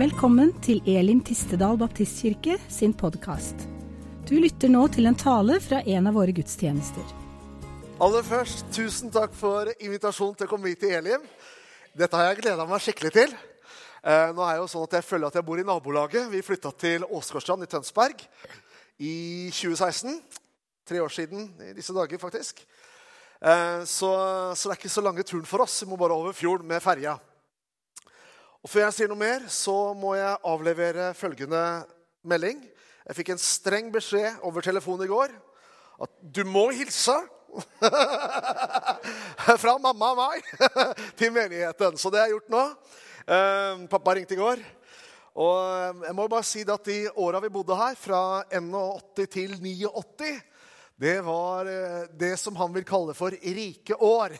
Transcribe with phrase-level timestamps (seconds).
[0.00, 3.66] Velkommen til Elim Tistedal Baptistkirke sin podkast.
[4.24, 7.04] Du lytter nå til en tale fra en av våre gudstjenester.
[8.00, 11.28] Aller først, tusen takk for invitasjonen til å komme hit til Elim.
[11.92, 13.36] Dette har jeg gleda meg skikkelig til.
[14.00, 16.32] Eh, nå er det jo sånn at Jeg føler at jeg bor i nabolaget.
[16.32, 18.24] Vi flytta til Åsgårdstrand i Tønsberg
[19.04, 19.14] i
[19.52, 20.16] 2016.
[20.88, 22.64] Tre år siden i disse dager, faktisk.
[23.36, 24.16] Eh, så,
[24.56, 25.82] så det er ikke så lange turen for oss.
[25.84, 27.20] Vi må bare over fjorden med ferja.
[28.60, 31.62] Og Før jeg sier noe mer, så må jeg avlevere følgende
[32.28, 32.58] melding.
[33.08, 35.32] Jeg fikk en streng beskjed over telefonen i går
[36.00, 37.14] at du må hilse
[39.62, 40.44] fra mamma og meg
[41.18, 41.96] til menigheten.
[41.96, 42.62] Så det har jeg gjort nå.
[43.24, 44.60] Eh, pappa ringte i går.
[45.40, 49.56] Og eh, jeg må bare si at De åra vi bodde her, fra 81 til
[49.56, 49.88] 89
[51.00, 54.34] det var eh, det som han vil kalle for rike år.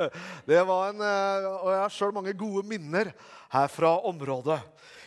[0.50, 3.10] Det var en, Og jeg har sjøl mange gode minner
[3.52, 4.56] her fra området.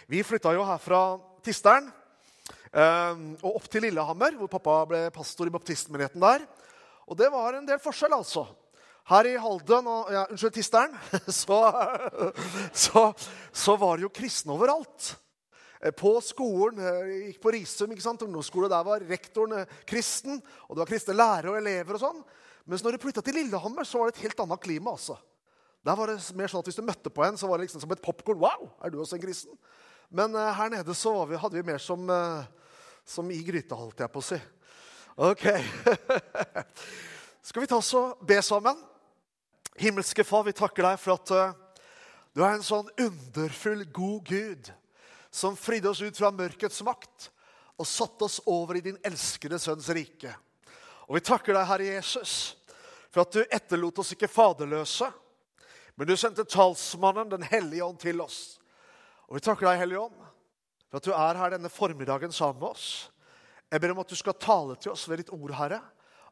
[0.06, 1.02] Vi flytta jo her fra
[1.46, 1.90] Tisteren
[2.70, 6.44] og opp til Lillehammer, hvor pappa ble pastor i baptistmenigheten der.
[7.10, 8.46] Og det var en del forskjell, altså.
[9.10, 10.94] Her i Halden og ja, Unnskyld, Tisteren.
[11.42, 11.58] Så,
[12.74, 13.08] så,
[13.52, 15.16] så, var det jo kristne overalt.
[15.80, 18.22] Eh, på skolen, eh, gikk på Risum, ikke sant?
[18.22, 20.42] ungdomsskole, der var rektoren eh, kristen.
[20.68, 22.22] Og det var kristne lærere og elever og sånn.
[22.68, 24.92] Mens når du flytta til Lillehammer, så var det et helt annet klima.
[24.92, 25.16] altså.
[25.86, 27.82] Der var det mer sånn at Hvis du møtte på en, så var det liksom
[27.82, 28.42] som et popkorn.
[28.42, 29.56] Wow, er du også en kristen?
[30.12, 32.44] Men uh, her nede så vi, hadde vi mer som, uh,
[33.06, 34.40] som i gryta, holdt jeg på å si.
[35.16, 35.46] Ok.
[37.48, 38.76] Skal vi ta oss og be sammen?
[39.80, 41.88] Himmelske Far, vi takker deg for at uh,
[42.36, 44.74] du er en sånn underfull, god Gud
[45.32, 47.30] som fridde oss ut fra mørkets makt
[47.80, 50.34] og satte oss over i din elskede sønns rike.
[51.08, 52.34] Og vi takker deg, Herre Jesus,
[53.10, 55.08] for at du etterlot oss ikke faderløse,
[55.96, 58.60] men du sendte talsmannen, Den hellige ånd, til oss.
[59.28, 60.20] Og vi takker deg, Hellige ånd,
[60.88, 63.10] for at du er her denne formiddagen sammen med oss.
[63.70, 65.82] Jeg ber om at du skal tale til oss ved ditt ord, Herre.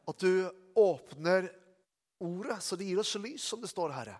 [0.08, 1.50] At du åpner
[2.18, 4.16] ordet, så det gir oss lys, som det står, Herre.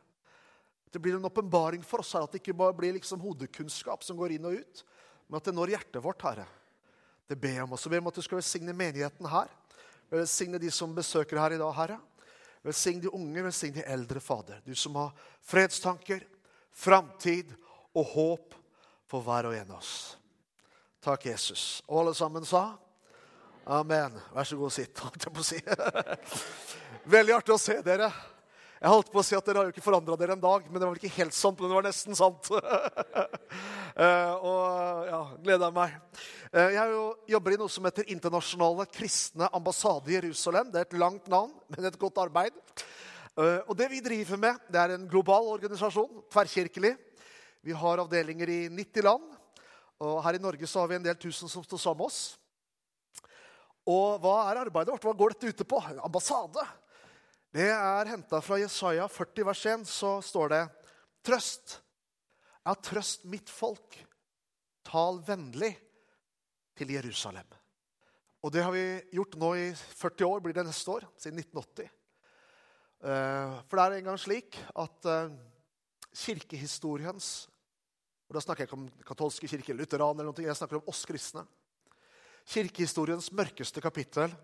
[0.92, 4.16] Det blir en åpenbaring for oss her, at det ikke bare blir liksom hodekunnskap som
[4.16, 4.84] går inn og ut,
[5.28, 6.46] men at det når hjertet vårt, Herre.
[7.28, 7.74] Det ber jeg om.
[7.76, 9.50] Og så ber jeg om at du skal velsigne menigheten her.
[10.08, 11.98] Velsigne de som besøker her i dag, Herre.
[12.64, 14.62] Velsign de unge, velsign de eldre, Fader.
[14.64, 15.12] Du som har
[15.46, 16.24] fredstanker,
[16.72, 17.52] framtid
[17.92, 18.56] og håp
[19.08, 20.16] for hver og en av oss.
[21.04, 21.82] Takk, Jesus.
[21.86, 22.70] Og alle sammen sa
[23.68, 24.14] Amen.
[24.32, 24.96] Vær så god, sitt.
[24.96, 25.58] jeg på å si.
[27.14, 28.08] Veldig artig å se dere.
[28.78, 30.78] Jeg holdt på å si at Dere har jo ikke forandra dere en dag, men
[30.78, 31.58] det var vel ikke helt sant.
[31.58, 32.50] men det var nesten sant.
[32.54, 35.96] uh, og ja, gleder meg.
[36.52, 37.00] Uh, jeg jo,
[37.34, 40.70] jobber i noe som heter Internasjonale kristne ambassade i Jerusalem.
[40.70, 42.54] Det er et langt navn, men et godt arbeid.
[43.34, 46.94] Uh, og Det vi driver med, det er en global organisasjon, tverrkirkelig.
[47.66, 49.28] Vi har avdelinger i 90 land.
[50.06, 52.38] Og her i Norge så har vi en del tusen som står sammen med oss.
[53.90, 55.02] Og hva er arbeidet vårt?
[55.02, 55.82] Hva går dette ute på?
[55.98, 56.62] Ambassade.
[57.48, 59.84] Det er henta fra Jesaja 40 vers 1.
[59.88, 60.64] Så står det
[61.24, 61.78] Trøst.
[62.60, 63.96] Ja, trøst mitt folk.
[64.84, 65.72] Tal vennlig
[66.76, 67.48] til Jerusalem.
[68.44, 68.84] Og det har vi
[69.16, 71.08] gjort nå i 40 år, blir det neste år.
[71.16, 71.88] Siden 1980.
[72.98, 75.36] Eh, for det er en gang slik at eh,
[76.26, 77.48] kirkehistoriens
[78.28, 80.44] og Da snakker jeg ikke om katolske kirke, lutheran eller noe.
[80.44, 81.46] Jeg snakker om oss kristne.
[82.44, 84.34] Kirkehistoriens mørkeste kapittel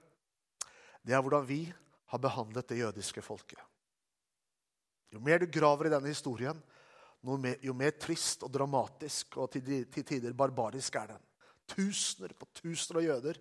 [1.05, 1.67] det er hvordan vi
[2.15, 3.59] har behandlet det jødiske folket.
[5.11, 6.59] Jo mer du graver i denne historien,
[7.25, 11.25] jo mer trist og dramatisk og til tider barbarisk er den.
[11.75, 13.41] Tusener på tusener av jøder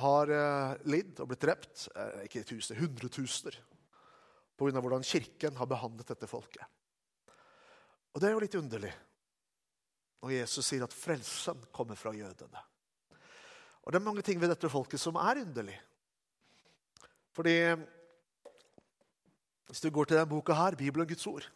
[0.00, 1.84] har eh, lidd og blitt drept.
[1.92, 3.58] Eh, ikke tusener, hundretusener.
[4.56, 4.80] Pga.
[4.80, 6.64] hvordan kirken har behandlet dette folket.
[8.14, 8.90] Og det er jo litt underlig
[10.20, 12.64] når Jesus sier at frelsen kommer fra jødene.
[13.84, 15.78] Og det er mange ting ved dette folket som er underlig.
[17.40, 17.72] Fordi
[19.70, 21.50] hvis du går til denne boka her, Bibelen Guds ord,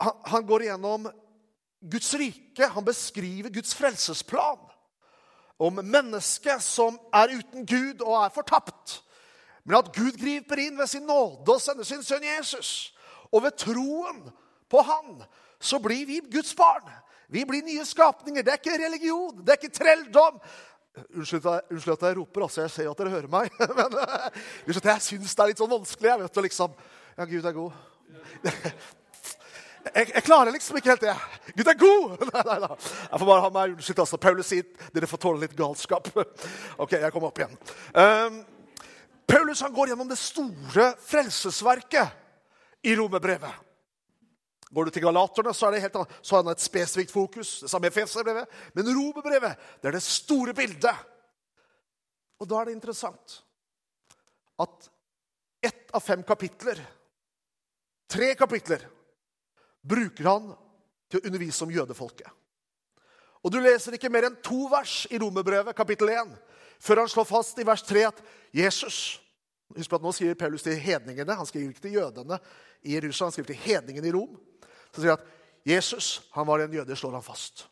[0.00, 1.08] han, han går igjennom
[1.80, 2.66] Guds rike.
[2.66, 4.58] Han beskriver Guds frelsesplan.
[5.58, 9.00] Om mennesket som er uten Gud og er fortapt.
[9.64, 12.92] Men at Gud griper inn ved sin nåde og sender sin sønn Jesus.
[13.32, 14.22] Og ved troen
[14.70, 15.22] på han
[15.58, 16.86] så blir vi Guds barn.
[17.28, 18.42] Vi blir nye skapninger.
[18.42, 20.38] Det er ikke religion, det er ikke trelldom.
[21.14, 22.62] Unnskyld, unnskyld at jeg roper, altså.
[22.64, 23.50] Jeg ser at dere hører meg.
[23.78, 23.98] Men
[24.92, 26.10] jeg syns det er litt sånn vanskelig.
[26.10, 26.78] Jeg vet liksom,
[27.18, 27.72] Ja, Gud er god.
[29.88, 31.12] Jeg, jeg, klarer liksom ikke helt det.
[31.56, 32.22] Gud er god!
[32.34, 32.74] Nei, nei, nei.
[32.76, 34.02] Jeg får bare ha meg unnskyldt.
[34.02, 34.18] altså.
[34.20, 36.10] Paulus sier dere får tåle litt galskap.
[36.82, 37.54] Ok, jeg kommer opp igjen.
[37.94, 38.42] Um,
[39.30, 43.67] Paulus han går gjennom det store frelsesverket i romerbrevet.
[44.74, 46.16] Går du til galaterne, så, er det helt, annet.
[46.22, 47.60] så har han et spesifikt fokus.
[47.60, 48.48] det samme Efeserbrevet.
[48.74, 51.04] Men romerbrevet det er det store bildet.
[52.38, 53.40] Og da er det interessant
[54.60, 54.90] at
[55.62, 56.80] ett av fem kapitler,
[58.10, 58.84] tre kapitler,
[59.82, 60.50] bruker han
[61.08, 62.28] til å undervise om jødefolket.
[63.42, 66.34] Og Du leser ikke mer enn to vers i romerbrevet, kapittel 1,
[66.82, 68.20] før han slår fast i vers 3 at
[68.52, 69.18] Jesus
[69.76, 71.34] Husk at Nå sier Paulus til hedningene.
[71.36, 72.38] Han skriver ikke til jødene
[72.80, 74.38] i Jerusalem, han skriver til hedningene i Rom.
[74.92, 75.34] Så sier han at
[75.68, 77.66] Jesus han var en jøde, slår han fast.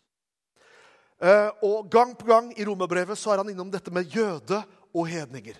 [1.23, 4.61] Eh, og Gang på gang i romerbrevet så er han innom dette med jøde
[4.93, 5.57] og hedninger.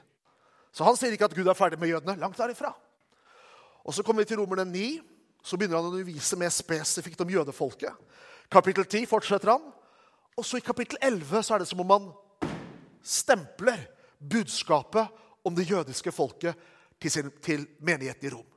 [0.73, 2.19] Så han sier ikke at Gud er ferdig med jødene.
[2.21, 2.75] Langt derifra.
[3.85, 5.01] Og Så kommer vi til romerne 9.
[5.43, 7.95] Så begynner han å undervise mer spesifikt om jødefolket.
[8.51, 9.63] Kapittel 10 fortsetter han.
[10.37, 12.11] Og så i kapittel 11 så er det som om han
[13.01, 13.87] stempler
[14.19, 15.09] budskapet
[15.47, 16.59] om det jødiske folket
[17.01, 18.56] til, sin, til menigheten i Rom.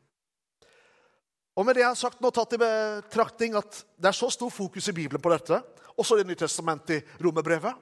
[1.59, 4.51] Og med det jeg har sagt nå, tatt i betraktning at det er så stor
[4.53, 5.59] fokus i Bibelen på dette,
[5.99, 7.73] også i Det nye testamentet i romerbrevet,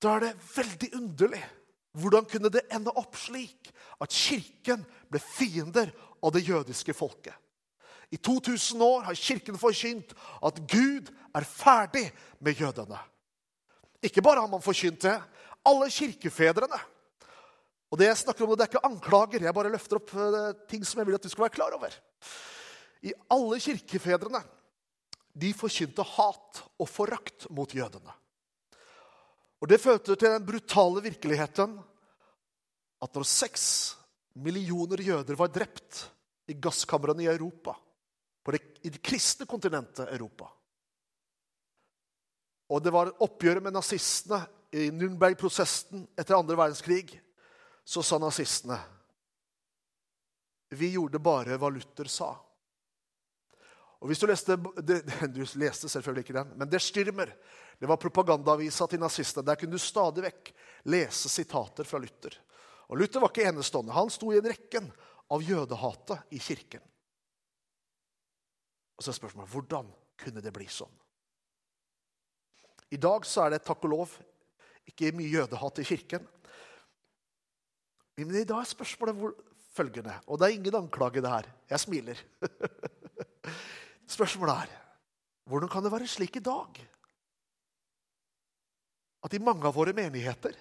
[0.00, 1.42] da er det veldig underlig.
[1.94, 3.68] Hvordan kunne det ende opp slik
[4.02, 4.82] at Kirken
[5.12, 5.92] ble fiender
[6.24, 7.36] av det jødiske folket?
[8.10, 12.08] I 2000 år har Kirken forkynt at Gud er ferdig
[12.40, 12.98] med jødene.
[14.04, 15.16] Ikke bare har man forkynt det.
[15.64, 16.80] Alle kirkefedrene
[17.94, 19.44] og Det jeg snakker om, det er ikke anklager.
[19.46, 21.94] Jeg bare løfter opp eh, ting som jeg vil at du skal være klar over.
[23.06, 24.40] I alle kirkefedrene
[25.38, 28.10] de forkynte hat og forakt mot jødene.
[29.62, 31.78] Og Det førte til den brutale virkeligheten
[33.06, 33.64] at når seks
[34.42, 36.02] millioner jøder var drept
[36.50, 37.76] i gasskamrene i Europa,
[38.50, 40.50] det, i det kristne kontinentet Europa
[42.68, 44.42] Og det var oppgjøret med nazistene
[44.74, 47.22] i Nürnberg-prosessen etter andre verdenskrig
[47.84, 48.78] så sa nazistene
[50.74, 52.32] Vi gjorde bare hva Luther sa.
[54.00, 54.56] Og hvis Du leste
[55.36, 57.34] du leste selvfølgelig ikke den, men Der Styrmer
[57.78, 59.46] det var propagandaavisa til nazistene.
[59.46, 60.50] Der kunne du stadig vekk
[60.86, 62.36] lese sitater fra Luther.
[62.86, 63.92] Og Luther var ikke enestående.
[63.92, 64.90] Han sto i en rekken
[65.34, 66.84] av jødehatet i kirken.
[68.94, 69.90] Og så er spørsmålet hvordan
[70.22, 70.92] kunne det bli sånn?
[72.94, 74.14] I dag så er det takk og lov
[74.86, 76.26] ikke mye jødehat i kirken.
[78.18, 79.34] Men i dag er spørsmålet hvor,
[79.74, 81.48] følgende, og det er ingen anklage, det her.
[81.70, 82.20] Jeg smiler.
[84.16, 84.80] spørsmålet er
[85.44, 86.78] hvordan kan det være slik i dag
[89.24, 90.56] at i mange av våre menigheter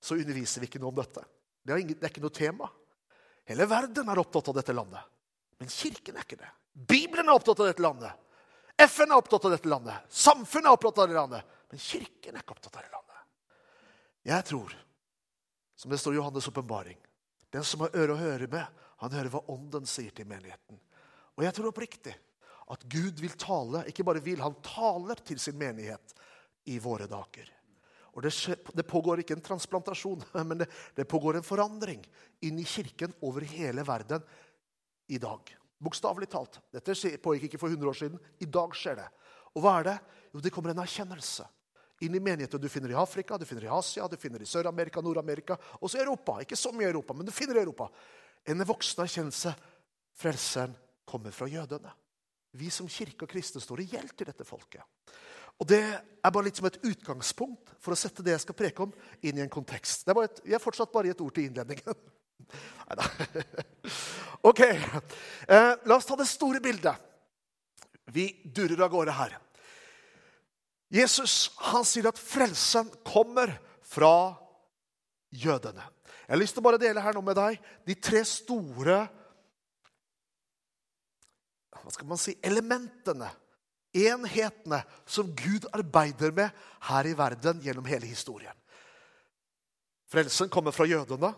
[0.00, 1.22] så underviser vi ikke noe om dette?
[1.64, 2.68] Det er, ingen, det er ikke noe tema.
[3.48, 5.02] Hele verden er opptatt av dette landet.
[5.60, 6.50] Men kirken er ikke det.
[6.72, 8.12] Bibelen er opptatt av dette landet.
[8.76, 10.08] FN er opptatt av dette landet.
[10.12, 11.54] Samfunnet er opptatt av dette landet.
[11.72, 13.22] Men kirken er ikke opptatt av dette landet.
[14.26, 14.74] Jeg tror
[15.76, 16.98] som det står i Johannes' åpenbaring.
[17.52, 20.78] Den som har øre å høre med, han hører hva Ånden sier til menigheten.
[21.36, 22.14] Og jeg tror oppriktig
[22.72, 26.16] at Gud vil tale, ikke bare vil, han taler til sin menighet
[26.72, 27.52] i våre dager.
[28.16, 32.02] Og det, skjer, det pågår ikke en transplantasjon, men det, det, pågår en forandring
[32.48, 34.24] inn i kirken over hele verden
[35.12, 35.52] i dag.
[35.76, 36.58] Bokstavelig talt.
[36.72, 38.22] Dette pågikk ikke for 100 år siden.
[38.40, 39.10] I dag skjer det.
[39.52, 39.98] Og hva er det?
[40.32, 41.44] Jo, det kommer en erkjennelse
[42.04, 45.00] inn i menigheter du finner i Afrika, du finner i Asia, du finner i Sør-Amerika,
[45.00, 46.40] Nord-Amerika, også i Europa.
[46.44, 47.88] Ikke så mye i Europa, men du finner i Europa.
[48.46, 49.54] En voksen erkjennelse.
[50.16, 50.76] Frelseren
[51.08, 51.92] kommer fra jødene.
[52.56, 54.84] Vi som kirke og kristne står i gjeld til dette folket.
[55.60, 58.84] Og Det er bare litt som et utgangspunkt for å sette det jeg skal preke
[58.84, 58.92] om,
[59.24, 60.04] inn i en kontekst.
[60.04, 61.96] Det er et, vi er fortsatt bare i et ord til innledningen.
[62.86, 63.06] Neida.
[64.46, 67.00] Ok, eh, la oss ta det store bildet.
[68.12, 69.38] Vi durer av gårde her.
[70.92, 73.50] Jesus han sier at frelsen kommer
[73.86, 74.36] fra
[75.34, 75.82] jødene.
[76.26, 79.04] Jeg har lyst til å bare dele her nå med deg de tre store
[81.86, 83.28] hva skal man si, elementene,
[83.94, 86.50] enhetene, som Gud arbeider med
[86.88, 88.54] her i verden gjennom hele historien.
[90.10, 91.30] Frelsen kommer fra jødene.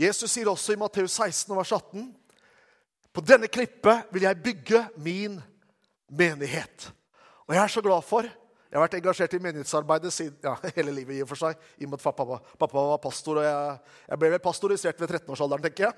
[0.00, 2.06] Jesus sier også i Matteus 16, vers 18.:
[3.12, 5.36] På denne klippet vil jeg bygge min
[6.08, 6.88] menighet.
[7.44, 8.24] Og jeg er så glad for
[8.72, 11.18] Jeg har vært engasjert i menighetsarbeidet siden, ja, hele livet.
[11.18, 13.74] i og for seg, i og med at pappa, pappa var pastor, og jeg,
[14.08, 15.92] jeg ble vel pastorisert ved 13-årsalderen, tenker jeg.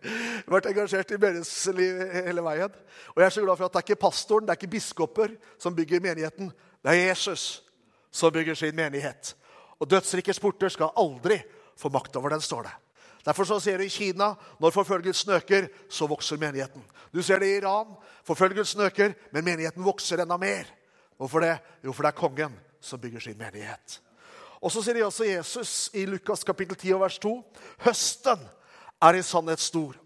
[0.00, 0.14] Jeg
[0.46, 2.80] har vært engasjert i menighetsliv hele veien.
[3.12, 5.36] Og jeg er så glad for at det er ikke pastoren, det er ikke biskoper
[5.60, 6.48] som bygger menigheten.
[6.80, 7.44] Det er Jesus
[8.08, 9.34] som bygger sin menighet.
[9.76, 11.36] Og dødsrikets porter skal aldri
[11.76, 12.74] få makt over den, står det.
[13.24, 16.82] Derfor så ser du i Kina når forfølgelsen øker, så vokser menigheten.
[17.14, 17.94] Du ser det i Iran.
[18.24, 20.68] Forfølgelsen øker, men menigheten vokser enda mer.
[21.16, 21.58] Hvorfor det?
[21.84, 24.00] Jo, for det er kongen som bygger sin menighet.
[24.60, 27.32] Og så sier de også Jesus i Lukas kapittel 10 vers 2.:
[27.84, 28.40] Høsten
[29.02, 29.96] er i sannhet stor,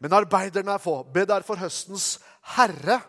[0.00, 1.02] men arbeiderne er få.
[1.02, 2.18] Be derfor høstens
[2.56, 3.00] herre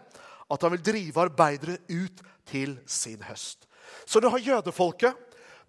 [0.51, 3.67] at han vil drive arbeidere ut til sin høst.
[4.05, 5.15] Så du har jødefolket,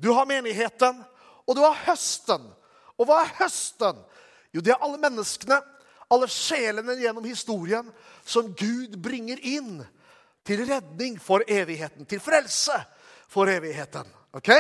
[0.03, 1.05] du har menigheten,
[1.47, 2.47] og du har høsten.
[3.01, 4.01] Og hva er høsten?
[4.55, 5.59] Jo, det er alle menneskene,
[6.13, 7.89] alle sjelene gjennom historien
[8.27, 9.81] som Gud bringer inn
[10.47, 12.77] til redning for evigheten, til frelse
[13.33, 14.07] for evigheten.
[14.37, 14.51] Ok?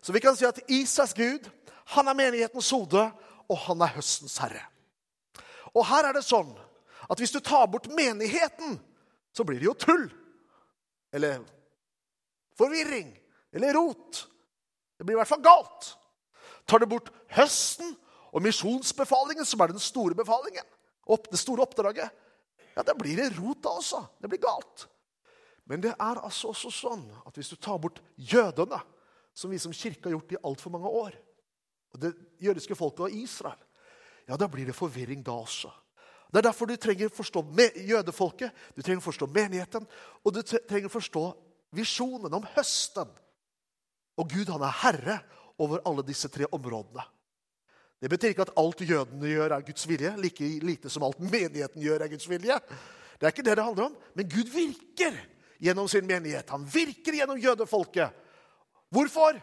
[0.00, 1.48] Så vi kan si at Isas Gud,
[1.96, 3.08] han er menighetens hode,
[3.50, 4.62] og han er høstens herre.
[5.74, 6.52] Og her er det sånn
[7.10, 8.78] at hvis du tar bort menigheten,
[9.34, 10.06] så blir det jo tull.
[11.14, 11.40] Eller
[12.58, 13.10] forvirring.
[13.52, 14.26] Eller rot.
[14.98, 15.94] Det blir i hvert fall galt.
[16.70, 17.96] Tar du bort høsten
[18.30, 20.66] og misjonsbefalingen, som er den store befalingen,
[21.10, 22.12] opp, det store oppdraget,
[22.76, 24.04] ja, da blir det rot da også.
[24.22, 24.86] Det blir galt.
[25.66, 28.78] Men det er altså også sånn at hvis du tar bort jødene,
[29.34, 31.18] som vi som kirke har gjort i altfor mange år,
[31.90, 32.12] og det
[32.42, 33.58] jødiske folket og Israel,
[34.28, 35.72] ja, da blir det forvirring da også.
[36.30, 37.42] Det er derfor du trenger å forstå
[37.90, 39.86] jødefolket, du trenger å forstå menigheten,
[40.22, 41.24] og du trenger å forstå
[41.74, 43.10] visjonen om høsten.
[44.18, 45.16] Og Gud, han er herre
[45.60, 47.04] over alle disse tre områdene.
[48.00, 51.82] Det betyr ikke at alt jødene gjør, er Guds vilje, like lite som alt menigheten
[51.84, 52.56] gjør, er Guds vilje.
[53.20, 53.96] Det er ikke det det handler om.
[54.16, 55.18] Men Gud virker
[55.60, 56.48] gjennom sin menighet.
[56.50, 58.16] Han virker gjennom jødefolket.
[58.88, 59.36] Hvorfor?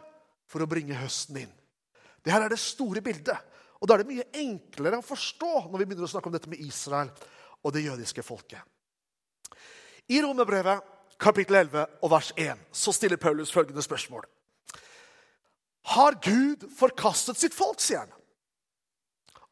[0.49, 1.53] For å bringe høsten inn.
[2.23, 3.37] Det her er det store bildet.
[3.77, 6.49] Og Da er det mye enklere å forstå når vi begynner å snakke om dette
[6.49, 7.11] med Israel
[7.61, 8.63] og det jødiske folket.
[10.09, 10.81] I Romerbrevet
[11.19, 14.25] kapittel 11 og vers 1 så stiller Paulus følgende spørsmål.
[15.87, 18.13] Har Gud forkastet sitt folk, sier han.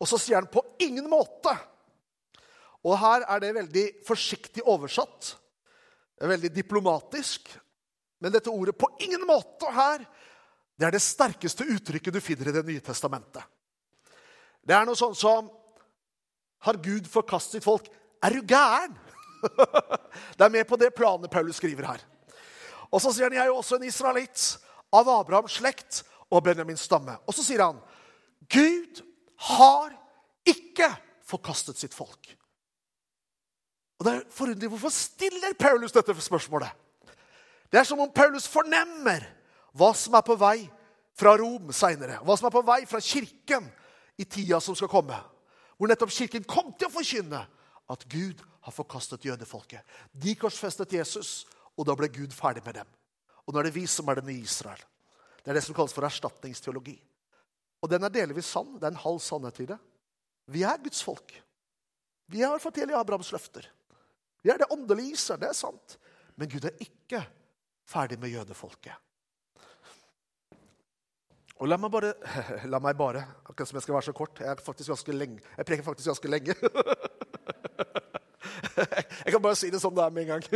[0.02, 1.54] Og så sier han på ingen måte.
[2.86, 5.32] Og her er det veldig forsiktig oversatt.
[6.20, 7.48] Er veldig diplomatisk.
[8.20, 10.06] Men dette ordet 'på ingen måte' her,
[10.78, 13.44] det er det sterkeste uttrykket du finner i Det nye testamentet.
[14.66, 15.50] Det er noe sånn som
[16.66, 17.88] Har Gud forkastet sitt folk?
[18.24, 18.98] Er du gæren?
[20.38, 22.02] Det er med på det planet Paulus skriver her.
[22.92, 24.58] Og så sier han, 'Jeg er jo også en israelitt
[24.92, 27.80] av Abrahams slekt og Benjamins stamme.' Og så sier han,
[28.50, 29.04] 'Gud
[29.38, 29.94] har
[30.46, 30.90] ikke
[31.26, 32.38] forkastet sitt folk.
[34.00, 36.70] Og det er forunderlig, Hvorfor stiller Paulus dette spørsmålet?
[37.72, 39.24] Det er som om Paulus fornemmer
[39.76, 40.70] hva som er på vei
[41.18, 42.20] fra Rom seinere.
[42.24, 43.68] Hva som er på vei fra kirken
[44.18, 45.18] i tida som skal komme.
[45.78, 47.42] Hvor nettopp kirken kom til å forkynne
[47.92, 49.82] at Gud har forkastet jødefolket.
[50.12, 52.88] De korsfestet Jesus, og da ble Gud ferdig med dem.
[53.46, 54.80] Og nå er det vi som er den nye Israel.
[55.46, 56.96] Det er det som kalles for erstatningsteologi.
[57.86, 58.80] Og den er delvis sann.
[58.80, 59.78] Det er en halv sannhet i det.
[60.50, 61.36] Vi er Guds folk.
[62.34, 63.68] Vi har fått del i Abrahams løfter.
[64.42, 65.98] Vi er det åndelige Israel, det er sant.
[66.36, 67.22] Men Gud er ikke
[67.86, 68.98] ferdig med jødefolket.
[71.62, 72.12] Og la meg bare
[72.74, 74.42] La meg bare, akkurat som jeg skal være så kort.
[74.42, 76.58] Jeg, er faktisk ganske lenge, jeg preker faktisk ganske lenge.
[79.26, 80.46] Jeg kan bare si det sånn det er med en gang.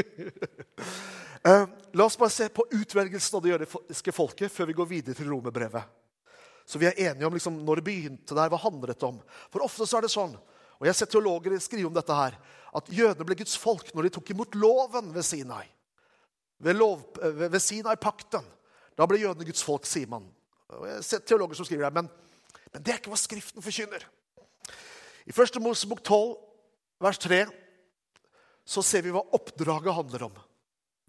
[1.48, 1.62] Eh,
[1.96, 5.30] la oss bare se på utvelgelsen av det jødiske folket før vi går videre til
[5.32, 5.86] romerbrevet.
[6.68, 9.22] Så vi er enige om liksom, når det begynte der, hva handlet om.
[9.48, 12.36] For ofte så er det sånn, og jeg har sett teologer skrive om dette her,
[12.76, 15.64] at jødene ble Guds folk når de tok imot loven ved Sinai.
[16.60, 18.46] Ved, lov, ved, ved Sinai-pakten.
[19.00, 20.28] Da ble jødene Guds folk, sier man.
[20.76, 22.12] Og jeg har sett teologer som skriver det, men,
[22.74, 24.06] men det er ikke hva Skriften forkynner.
[25.26, 25.60] I 1.
[25.64, 26.36] Mosebok 12,
[27.02, 27.42] vers 3,
[28.70, 30.36] så ser vi hva oppdraget handler om.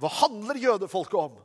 [0.00, 1.36] Hva handler jødefolket om?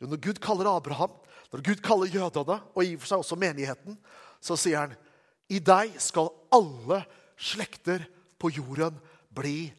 [0.00, 1.14] Jo, når Gud kaller Abraham,
[1.50, 3.96] når Gud kaller jødene, og i og for seg også menigheten,
[4.40, 4.94] så sier han
[5.50, 7.00] i deg skal alle
[7.40, 8.04] slekter
[8.40, 9.00] på jorden
[9.34, 9.70] bli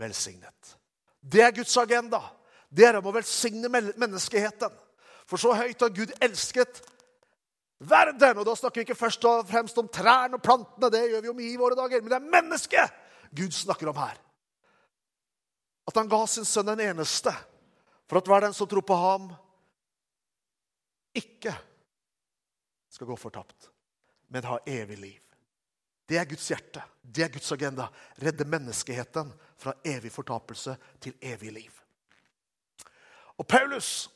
[0.00, 0.74] velsignet.
[1.20, 2.22] Det er Guds agenda.
[2.68, 4.72] Det er om å velsigne menneskeheten.
[5.28, 6.80] For så høyt har Gud elsket
[7.78, 8.40] verden.
[8.40, 11.30] Og da snakker vi ikke først og fremst om trærne og plantene, det gjør vi
[11.30, 13.02] jo mye i våre dager, men det er mennesket
[13.36, 14.16] Gud snakker om her.
[15.86, 17.32] At han ga sin sønn den eneste,
[18.06, 19.30] for at hver den som tror på ham,
[21.16, 21.54] ikke
[22.92, 23.70] skal gå fortapt,
[24.28, 25.22] men ha evig liv.
[26.06, 26.82] Det er Guds hjerte.
[27.02, 27.88] Det er Guds agenda.
[28.22, 31.80] Redde menneskeheten fra evig fortapelse til evig liv.
[33.36, 34.08] Og Paulus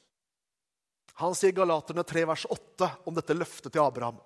[1.20, 4.20] han sier Galaterne 3, vers 8 om dette løftet til Abraham.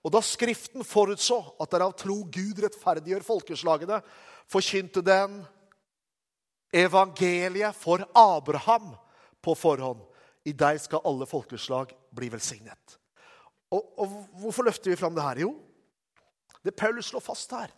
[0.00, 3.98] Og da Skriften forutså at det er av tro Gud rettferdiggjør folkeslagene,
[4.48, 5.42] forkynte den
[6.72, 8.94] evangeliet for Abraham
[9.42, 10.02] på forhånd.
[10.44, 12.96] I deg skal alle folkeslag bli velsignet.
[13.70, 15.42] Og, og Hvorfor løfter vi fram det her?
[15.44, 15.52] Jo,
[16.64, 17.72] det Paulus slår fast her,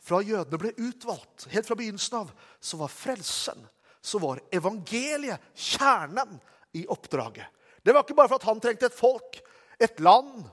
[0.00, 2.30] fra jødene ble utvalgt, helt fra begynnelsen av,
[2.60, 3.58] så var frelsen,
[4.00, 6.38] så var evangeliet kjernen
[6.76, 7.46] i oppdraget.
[7.82, 9.40] Det var ikke bare for at han trengte et folk,
[9.80, 10.44] et land,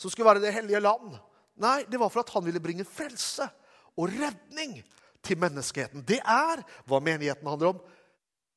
[0.00, 1.14] som skulle være det hellige land.
[1.62, 3.46] Nei, det var for at han ville bringe frelse
[3.96, 4.78] og redning
[5.22, 6.04] til menneskeheten.
[6.06, 7.80] Det er hva menigheten handler om.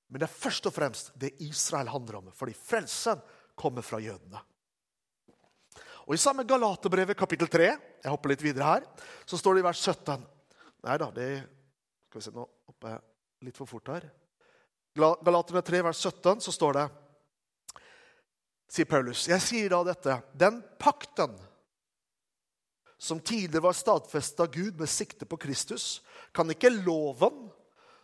[0.10, 3.22] Men det er først og fremst det Israel handler om, fordi frelsen
[3.58, 4.42] kommer fra jødene.
[6.06, 8.84] Og I samme Galaterbrevet kapittel 3 jeg hopper litt videre her,
[9.26, 10.26] så står det i vers 17
[10.86, 11.30] Nei da, det
[12.06, 14.04] skal vi se, nå hopper jeg litt for fort her.
[14.96, 16.84] Galaterne 3, vers 17, så står det
[18.76, 19.26] sier Paulus.
[19.30, 20.20] Jeg sier da dette.
[20.38, 21.34] Den pakten
[22.98, 27.50] som tidligere var stadfestet av Gud med sikte på Kristus, kan ikke loven,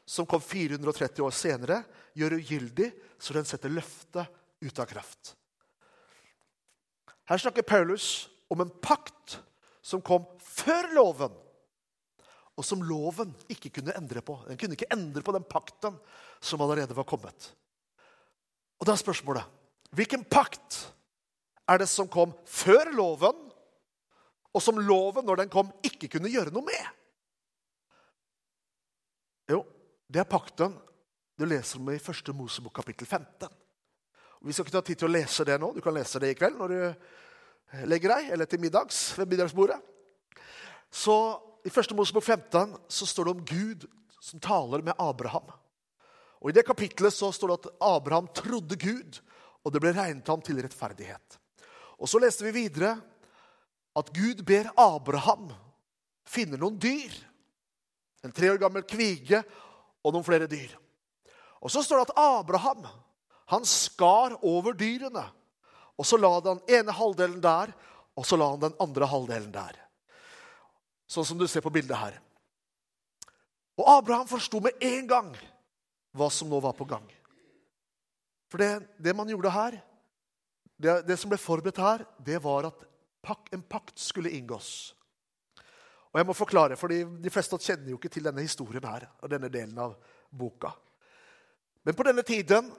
[0.05, 1.83] som kom 430 år senere,
[2.17, 2.89] gjøre ugyldig,
[3.21, 4.27] så den setter løftet
[4.61, 5.35] ut av kraft.
[7.29, 9.37] Her snakker Paulus om en pakt
[9.81, 11.33] som kom før loven,
[12.59, 14.35] og som loven ikke kunne endre på.
[14.49, 15.95] Den kunne ikke endre på den pakten
[16.43, 17.53] som allerede var kommet.
[18.81, 19.57] Og da er spørsmålet
[19.91, 20.77] Hvilken pakt
[21.67, 23.50] er det som kom før loven,
[24.51, 26.87] og som loven, når den kom, ikke kunne gjøre noe med?
[29.51, 29.63] Jo,
[30.11, 30.75] det er pakten
[31.39, 32.33] du leser om i 1.
[32.37, 33.47] Mosebok kapittel 15.
[34.41, 35.71] Og vi skal ikke ta tid til å lese det nå.
[35.73, 39.79] Du kan lese det i kveld når du legger deg, eller til middags ved middagsbordet.
[40.91, 41.15] Så
[41.63, 41.95] I 1.
[41.95, 43.87] Mosebok 15 så står det om Gud
[44.21, 45.47] som taler med Abraham.
[46.41, 49.21] Og I det kapitlet så står det at Abraham trodde Gud,
[49.61, 51.37] og det ble regnet ham til rettferdighet.
[52.01, 52.95] Og Så leste vi videre
[53.97, 55.49] at Gud ber Abraham
[56.27, 57.11] finne noen dyr.
[58.23, 59.41] En tre år gammel kvige
[60.01, 60.73] og noen flere dyr.
[61.61, 62.85] Og Så står det at Abraham
[63.51, 65.25] han skar over dyrene.
[65.97, 67.73] Og Så la den ene halvdelen der,
[68.15, 69.77] og så la han den andre halvdelen der.
[71.07, 72.19] Sånn som du ser på bildet her.
[73.79, 75.31] Og Abraham forsto med en gang
[76.15, 77.05] hva som nå var på gang.
[78.51, 79.77] For det, det man gjorde her,
[80.81, 82.83] det, det, som ble forberedt her, det var at
[83.51, 84.93] en pakt skulle inngås.
[86.11, 89.29] Og jeg må forklare, for De fleste kjenner jo ikke til denne historien her, og
[89.31, 89.95] denne delen av
[90.31, 90.73] boka.
[91.83, 92.71] Men på denne tiden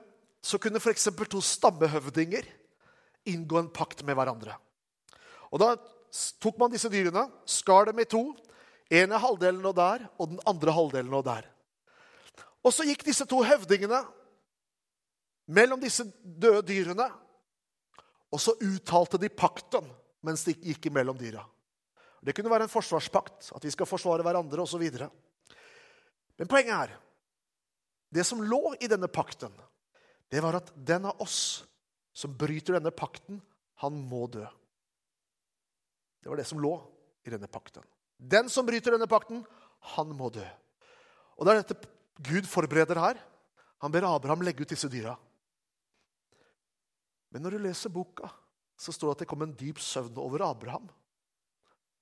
[0.43, 1.09] så kunne f.eks.
[1.31, 2.47] to stammehøvdinger
[3.31, 4.57] inngå en pakt med hverandre.
[5.51, 5.77] Og Da
[6.41, 8.35] tok man disse dyrene, skar dem i to.
[8.93, 11.47] ene halvdelen og der, og den andre halvdelen og der.
[12.63, 14.03] Og så gikk disse to høvdingene
[15.47, 17.07] mellom disse døde dyrene.
[18.33, 19.89] Og så uttalte de pakten
[20.23, 21.43] mens de gikk imellom dyra.
[22.23, 24.85] Det kunne være en forsvarspakt, at vi skal forsvare hverandre osv.
[26.39, 26.97] Men poenget er
[28.13, 29.53] det som lå i denne pakten,
[30.31, 31.65] det var at den av oss
[32.13, 33.41] som bryter denne pakten,
[33.83, 34.45] han må dø.
[36.23, 36.77] Det var det som lå
[37.27, 37.83] i denne pakten.
[38.17, 39.43] Den som bryter denne pakten,
[39.97, 40.45] han må dø.
[41.37, 41.91] Og det er dette
[42.23, 43.19] Gud forbereder her.
[43.83, 45.17] Han ber Abraham legge ut disse dyra.
[47.33, 48.29] Men når du leser boka,
[48.83, 50.89] så står det at det kom en dyp søvn over Abraham.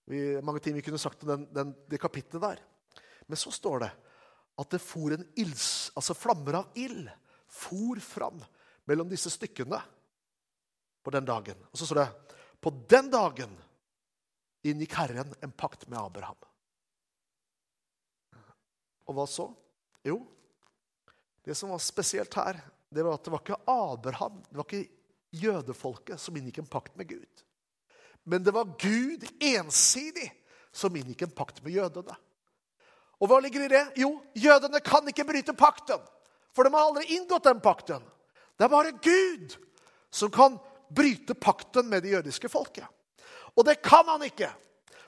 [0.08, 2.62] Vi, mange ting vi kunne sagt om den, den, det kapitlet der.
[3.28, 3.90] Men så står det
[4.60, 7.08] at det for en ilds, altså flammer av ild
[7.50, 8.40] for fram
[8.88, 9.78] mellom disse stykkene
[11.04, 11.60] på den dagen.
[11.70, 13.52] Og så står det på den dagen
[14.66, 16.38] inngikk Herren en pakt med Abraham.
[19.08, 19.48] Og hva så?
[20.06, 20.20] Jo,
[21.44, 24.99] det som var spesielt her, det var at det var ikke Abraham, det var ikke
[25.30, 27.44] jødefolket som inngikk en pakt med Gud.
[28.22, 30.28] Men det var Gud ensidig
[30.72, 32.16] som inngikk en pakt med jødene.
[33.20, 33.82] Og hva ligger i det?
[34.00, 36.00] Jo, jødene kan ikke bryte pakten.
[36.56, 38.02] For de har aldri inngått den pakten.
[38.56, 39.56] Det er bare Gud
[40.10, 40.56] som kan
[40.90, 42.86] bryte pakten med det jødiske folket.
[43.54, 44.50] Og det kan han ikke.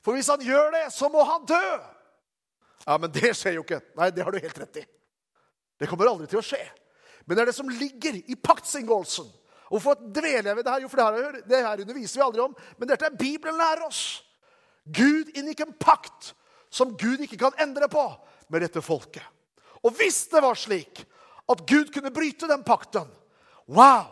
[0.02, 1.66] For hvis han gjør det, så må han dø.
[2.86, 3.80] Ja, Men det skjer jo ikke.
[3.98, 4.84] Nei, det har du helt rett i.
[5.78, 6.62] Det kommer aldri til å skje.
[7.24, 9.28] Men det er det som ligger i paktsinngåelsen
[9.72, 10.84] Hvorfor dveler jeg ved det her?
[10.84, 12.54] Jo, for det her, det her underviser vi aldri om.
[12.76, 14.20] Men dette er Bibelen lærer oss.
[14.84, 16.34] Gud inngikk en pakt
[16.72, 18.02] som Gud ikke kan endre på
[18.52, 19.24] med dette folket.
[19.80, 21.00] Og hvis det var slik
[21.50, 23.08] at Gud kunne bryte den pakten
[23.72, 24.10] Wow!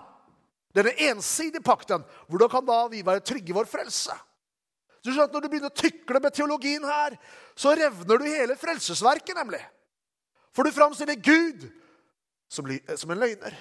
[0.75, 2.05] Denne ensidige pakten.
[2.31, 4.15] Hvordan kan da vi være trygge i vår frelse?
[5.03, 7.17] Du skjønner at Når du begynner å tykle med teologien her,
[7.59, 9.61] så revner du hele frelsesverket, nemlig.
[10.55, 11.67] For du framstiller Gud
[12.49, 13.57] som, som en løgner.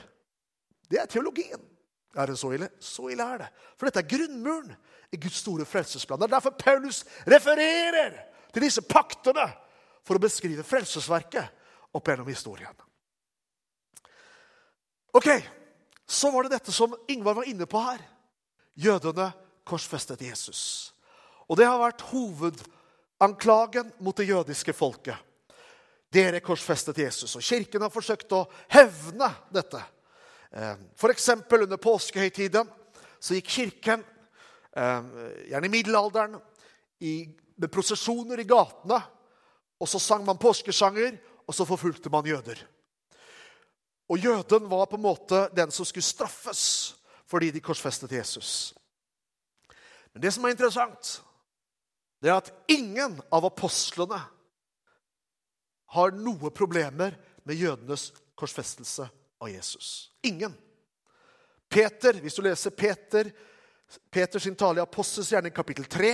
[0.90, 1.62] Det er teologien.
[2.18, 2.70] Er det så ille?
[2.82, 3.50] Så ille er det.
[3.78, 4.74] For dette er grunnmuren
[5.14, 6.20] i Guds store frelsesplan.
[6.20, 8.18] Det er derfor Paulus refererer
[8.54, 9.46] til disse paktene
[10.06, 12.74] for å beskrive frelsesverket opp gjennom historien.
[15.14, 15.30] Ok,
[16.10, 18.00] Så var det dette som Ingvar var inne på her.
[18.74, 19.28] Jødene
[19.62, 20.90] korsfestet Jesus.
[21.46, 25.18] Og det har vært hovedanklagen mot det jødiske folket.
[26.10, 27.36] Dere korsfestet Jesus.
[27.38, 29.84] Og kirken har forsøkt å hevne dette.
[30.52, 31.30] Eh, F.eks.
[31.52, 32.70] under påskehøytiden
[33.20, 34.04] så gikk kirken,
[34.76, 35.10] eh,
[35.52, 36.40] gjerne i middelalderen,
[37.00, 39.00] med prosesjoner i gatene.
[39.80, 42.60] Og så sang man påskesanger, og så forfulgte man jøder.
[44.10, 46.96] Og jøden var på en måte den som skulle straffes
[47.30, 48.74] fordi de korsfestet Jesus.
[50.14, 51.22] Men det som er interessant,
[52.20, 54.18] det er at ingen av apostlene
[55.94, 57.14] har noe problemer
[57.46, 59.06] med jødenes korsfestelse
[59.40, 60.12] av Jesus.
[60.22, 60.54] Ingen.
[61.70, 63.32] Peter, Hvis du leser Peter,
[64.10, 66.12] Peters tale i Apostels gjerning kapittel 3,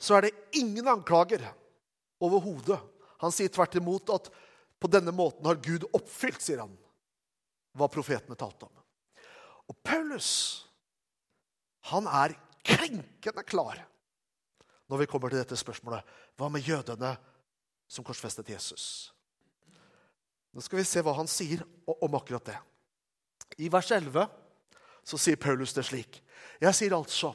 [0.00, 1.44] så er det ingen anklager
[2.20, 2.78] overhodet.
[3.20, 4.30] Han sier tvert imot at
[4.80, 6.72] på denne måten har Gud oppfylt, sier han,
[7.76, 8.76] hva profetene talte om.
[9.68, 10.30] Og Paulus
[11.92, 12.34] han er
[12.66, 13.78] krenkende klar
[14.90, 16.04] når vi kommer til dette spørsmålet.
[16.36, 17.14] Hva med jødene
[17.90, 19.12] som korsfestet Jesus?
[20.52, 22.56] Nå skal vi se hva han sier om akkurat det.
[23.62, 24.26] I vers 11
[25.06, 26.20] så sier Paulus det slik.
[26.60, 27.34] Jeg sier altså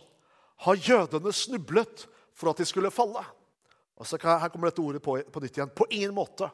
[0.63, 3.23] Har jødene snublet for at de skulle falle?
[3.95, 5.71] Og så Her kommer dette ordet på, på nytt igjen.
[5.75, 6.49] På ingen måte.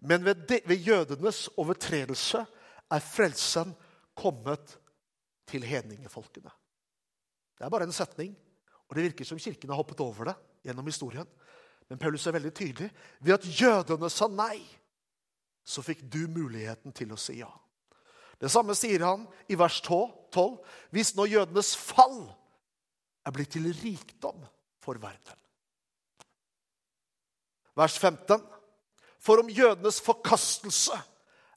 [0.00, 2.44] Men ved, de, ved jødenes overtredelse
[2.92, 3.74] er frelsen
[4.16, 4.78] kommet
[5.48, 6.50] til hedningefolkene.
[7.58, 8.34] Det er bare en setning.
[8.88, 10.34] Og Det virker som Kirken har hoppet over det
[10.66, 11.28] gjennom historien.
[11.88, 12.90] Men Paulus er veldig tydelig.
[13.20, 14.60] Ved at jødene sa nei,
[15.64, 17.50] så fikk du muligheten til å si ja.
[18.42, 20.56] Det samme sier han i vers 12.
[20.90, 22.24] Hvis nå jødenes fall
[23.22, 24.40] er blitt til rikdom
[24.82, 25.38] for verden.
[27.78, 28.42] Vers 15.
[29.22, 30.98] For om jødenes forkastelse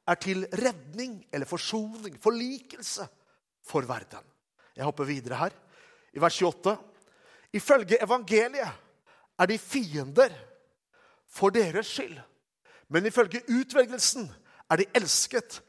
[0.05, 3.07] er til redning eller forsoning, forlikelse,
[3.65, 4.21] for verden.
[4.75, 5.53] Jeg hopper videre her.
[6.13, 6.77] I vers 28.
[7.57, 8.69] Ifølge evangeliet
[9.39, 10.35] er de fiender
[11.25, 12.19] for deres skyld.
[12.87, 14.27] Men ifølge utvelgelsen
[14.71, 15.59] er de elsket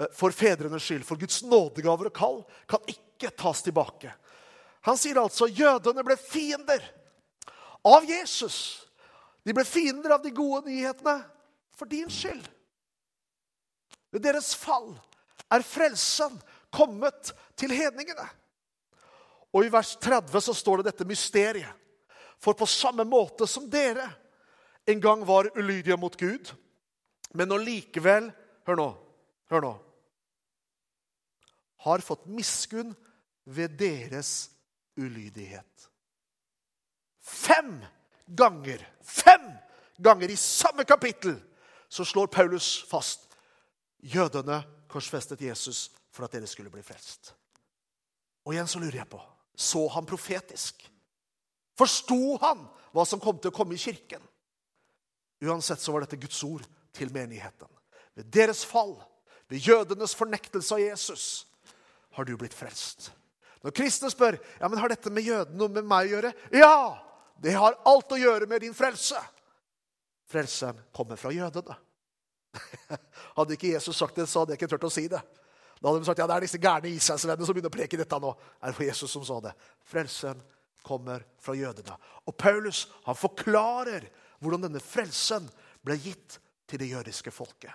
[0.00, 1.04] eh, for fedrenes skyld.
[1.06, 2.40] For Guds nådegaver og kall
[2.70, 4.12] kan ikke tas tilbake.
[4.88, 6.84] Han sier altså jødene ble fiender
[7.86, 8.86] av Jesus.
[9.44, 11.18] De ble fiender av de gode nyhetene
[11.76, 12.44] for din skyld.
[14.10, 14.92] Ved deres fall
[15.50, 16.38] er frelsen
[16.74, 18.26] kommet til hedningene.
[19.50, 21.70] Og i vers 30 så står det dette mysteriet.
[22.40, 24.06] For på samme måte som dere
[24.86, 26.52] en gang var ulydige mot Gud,
[27.34, 28.30] men nå likevel
[28.68, 28.90] Hør nå.
[29.50, 29.70] Hør nå.
[31.82, 32.92] Har fått miskunn
[33.48, 34.50] ved deres
[35.00, 35.86] ulydighet.
[37.24, 37.80] Fem
[38.36, 39.48] ganger, fem
[39.98, 41.34] ganger i samme kapittel
[41.88, 43.32] så slår Paulus fast
[43.98, 44.60] jødene
[44.92, 47.32] korsfestet Jesus for at dere skulle bli frelst.
[48.44, 49.24] Og igjen så lurer jeg på
[49.60, 50.86] så han profetisk?
[51.76, 52.64] Forsto han
[52.94, 54.22] hva som kom til å komme i kirken?
[55.40, 57.68] Uansett så var dette Guds ord til menigheten.
[58.18, 58.96] Ved deres fall,
[59.48, 61.24] ved jødenes fornektelse av Jesus,
[62.16, 63.10] har du blitt frelst.
[63.64, 66.76] Når kristne spør ja, men har dette med jødene noe med meg å gjøre, ja,
[67.40, 69.20] det har alt å gjøre med din frelse.
[70.30, 71.76] Frelsen kommer fra jødene.
[73.36, 75.20] Hadde ikke Jesus sagt det, så hadde jeg ikke turt å si det.
[75.80, 78.18] Da hadde de sagt ja, det er disse gærne Israelsvennene som begynner å preke dette
[78.20, 78.32] nå.
[78.60, 79.52] Er det for Jesus som sa det?
[79.88, 80.42] Frelsen
[80.84, 81.94] kommer fra jødene.
[82.28, 84.04] Og Paulus han forklarer
[84.40, 85.46] hvordan denne frelsen
[85.84, 87.72] ble gitt til det jødiske folket.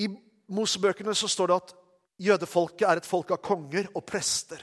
[0.00, 0.08] I
[0.54, 1.74] Mosebøkene så står det at
[2.24, 4.60] jødefolket er et folk av konger og prester.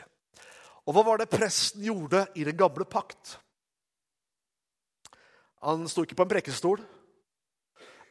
[0.86, 3.38] Og hva var det presten gjorde i den gamle pakt?
[5.62, 6.82] Han sto ikke på en prekestol.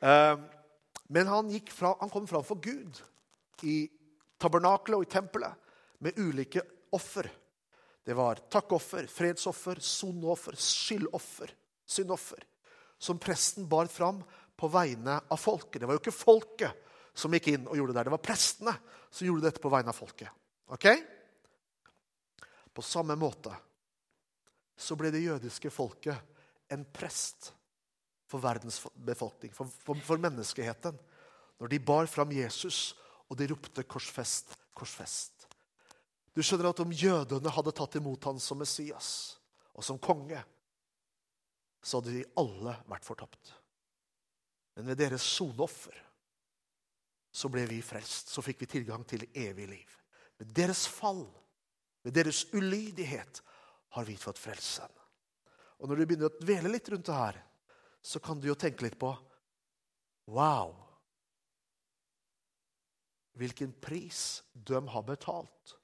[0.01, 0.39] Uh,
[1.11, 3.01] men han, fra, han kom fram for Gud
[3.67, 3.83] i
[4.41, 6.63] tabernakelet og i tempelet med ulike
[6.95, 7.27] offer.
[8.11, 11.53] Det var takkoffer, fredsoffer, soneoffer, skyldoffer,
[11.87, 12.43] syndoffer.
[12.99, 14.19] Som presten bar fram
[14.59, 15.79] på vegne av folket.
[15.79, 18.09] Det var jo ikke folket som gikk inn og gjorde det der.
[18.09, 18.75] Det var prestene
[19.15, 20.27] som gjorde dette på vegne av folket.
[20.75, 20.89] Ok?
[22.75, 23.55] På samme måte
[24.75, 26.19] så ble det jødiske folket
[26.75, 27.53] en prest
[28.27, 30.99] for verdens befolkning, for, for, for menneskeheten,
[31.63, 32.89] når de bar fram Jesus
[33.31, 35.40] og de ropte 'Korsfest, korsfest'.
[36.35, 39.11] Du skjønner at om jødene hadde tatt imot ham som Messias
[39.75, 40.39] og som konge,
[41.83, 43.55] så hadde de alle vært fortapt.
[44.77, 45.97] Men ved deres soneoffer
[47.31, 48.31] så ble vi frelst.
[48.31, 49.97] Så fikk vi tilgang til evig liv.
[50.41, 51.25] Ved deres fall,
[52.05, 53.43] ved deres ulydighet,
[53.97, 54.91] har vi fått frelsen.
[55.81, 57.41] Og når du begynner å dvele litt rundt det her,
[58.03, 59.11] så kan du jo tenke litt på
[60.31, 60.77] Wow!
[63.41, 65.80] Hvilken pris de har betalt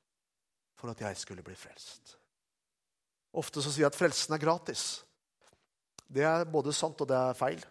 [0.86, 2.14] for at jeg skulle bli frelst.
[3.36, 4.84] Ofte så sier jeg at frelsen er gratis.
[6.06, 7.62] Det er både sant og det er feil.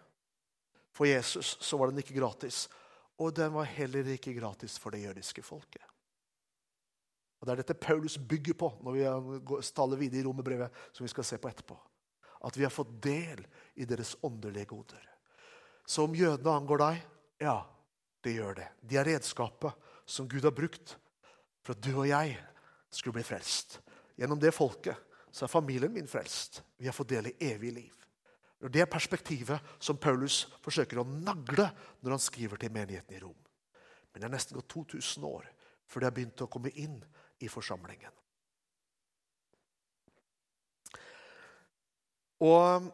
[0.94, 2.66] For Jesus så var den ikke gratis.
[3.20, 5.82] Og den var heller ikke gratis for det jødiske folket.
[7.40, 11.12] Og Det er dette Paulus bygger på når vi taler videre i romerbrevet, som vi
[11.12, 11.76] skal se på etterpå.
[12.44, 13.42] At vi har fått del
[13.76, 15.02] i deres åndelige goder.
[15.86, 17.02] Så om jødene angår deg,
[17.40, 17.58] ja,
[18.24, 18.68] det gjør det.
[18.80, 19.72] De er redskapet
[20.06, 20.96] som Gud har brukt
[21.66, 22.36] for at du og jeg
[22.90, 23.80] skulle bli frelst.
[24.16, 24.96] Gjennom det folket
[25.30, 26.62] så er familien min frelst.
[26.78, 27.92] Vi har fått del i evig liv.
[28.64, 31.68] Og Det er perspektivet som Paulus forsøker å nagle
[32.00, 33.36] når han skriver til menigheten i Rom.
[34.12, 35.50] Men det er nesten gått 2000 år
[35.86, 36.96] før de har begynt å komme inn
[37.44, 38.14] i forsamlingen.
[42.46, 42.88] Og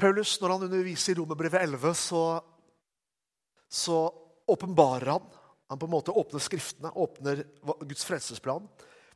[0.00, 2.22] Paulus, når han underviser i Romerbrevet 11, så,
[3.68, 3.98] så
[4.52, 5.26] åpenbarer han
[5.72, 7.46] Han på en måte åpner Skriftene, åpner
[7.80, 8.66] Guds frelsesplan.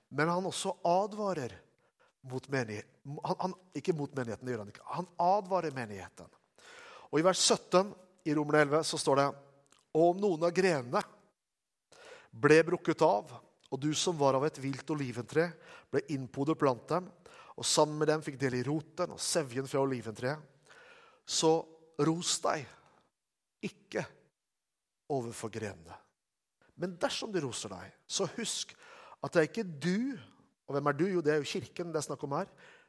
[0.09, 1.53] Men han også advarer
[2.21, 3.19] mot menigheten.
[3.25, 4.87] Han, han, ikke mot menigheten, det gjør han ikke.
[4.89, 6.31] Han advarer menigheten.
[7.11, 7.91] Og I vers 17
[8.25, 9.27] i Romerne 11 så står det
[10.01, 11.03] Og om noen av grenene
[12.33, 13.37] ble brukket av,
[13.69, 15.51] og du som var av et vilt oliventre,
[15.93, 17.13] ble innpodet blant dem,
[17.53, 20.41] og sammen med dem fikk del i roten og sevjen fra oliventreet,
[21.21, 21.53] så
[22.01, 22.65] ros deg
[23.69, 24.09] ikke
[25.13, 26.01] overfor grenene.
[26.77, 28.75] Men dersom de roser deg, så husk
[29.25, 30.17] at det er ikke du
[30.67, 31.05] og hvem er du?
[31.11, 32.49] Jo, det er jo kirken det er snakk om her.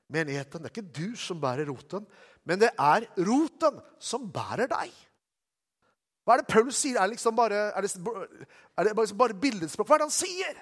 [0.10, 0.63] Menigheten.
[0.63, 2.08] Det er ikke du som bærer roten,
[2.47, 4.93] men det er roten som bærer deg.
[6.26, 6.97] Hva er det Paulus sier?
[6.97, 9.88] Er det liksom bare, er det, er det liksom bare billedspråk?
[9.88, 10.58] Hva er det han sier?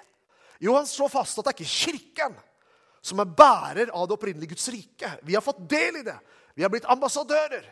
[0.62, 2.36] Jo, han slår fast at det er ikke kirken
[3.06, 5.10] som er bærer av det opprinnelige Guds rike.
[5.26, 6.16] Vi har fått del i det.
[6.58, 7.66] Vi har blitt ambassadører.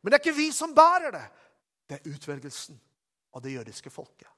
[0.00, 1.24] Men det er ikke vi som bærer det.
[1.88, 2.78] Det er utvelgelsen
[3.36, 4.28] av det jødiske folket.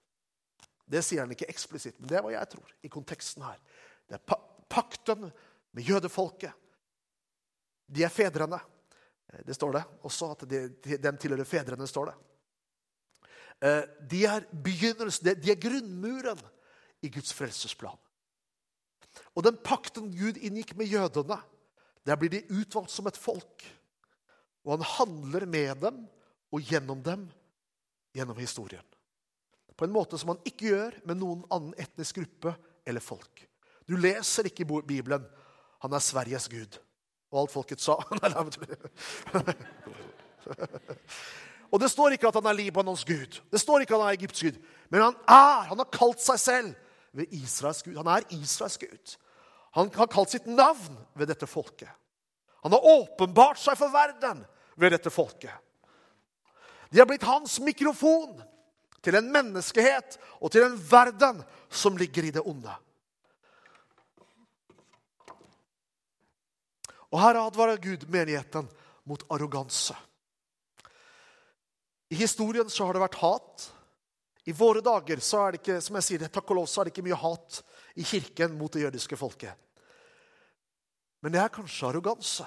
[0.85, 2.75] Det sier han ikke eksplisitt, men det er hva jeg tror.
[2.83, 3.59] i konteksten her.
[4.09, 5.31] Det er pakten
[5.73, 6.53] med jødefolket.
[7.87, 8.59] De er fedrene.
[9.33, 11.87] Eh, det står det også, at de, de, dem tilhører fedrene.
[11.87, 12.17] står det.
[13.63, 16.41] Eh, de er begynnelsen, de er grunnmuren
[17.03, 17.99] i Guds frelsesplan.
[19.37, 21.39] Og den pakten Gud inngikk med jødene,
[22.07, 23.65] der blir de utvalgt som et folk.
[24.65, 26.03] Og han handler med dem
[26.53, 27.29] og gjennom dem
[28.13, 28.85] gjennom historien.
[29.77, 32.55] På en måte som han ikke gjør med noen annen etnisk gruppe
[32.87, 33.49] eller folk.
[33.89, 35.25] Du leser ikke i Bibelen
[35.83, 36.79] 'Han er Sveriges Gud'.
[37.33, 37.93] Og alt folket sa
[41.73, 43.41] Og det står ikke at han er Libanons gud.
[43.51, 44.59] Det står ikke at han er Egypts gud.
[44.91, 46.75] Men han er, han har kalt seg selv
[47.17, 47.97] ved Israels gud.
[47.97, 49.17] Han er Israels gud.
[49.73, 51.89] Han har kalt sitt navn ved dette folket.
[52.63, 54.45] Han har åpenbart seg for verden
[54.77, 55.55] ved dette folket.
[56.93, 58.43] De har blitt hans mikrofon
[59.03, 62.73] til en menneskehet og til en verden som ligger i det onde.
[67.13, 68.69] Og her advarer Gud menigheten
[69.05, 69.97] mot arroganse.
[72.13, 73.67] I historien så har det vært hat.
[74.45, 76.89] I våre dager så er det ikke som jeg sier, takk og lov, så er
[76.89, 77.61] det ikke mye hat
[77.97, 79.53] i kirken mot det jødiske folket.
[81.23, 82.47] Men det er kanskje arroganse.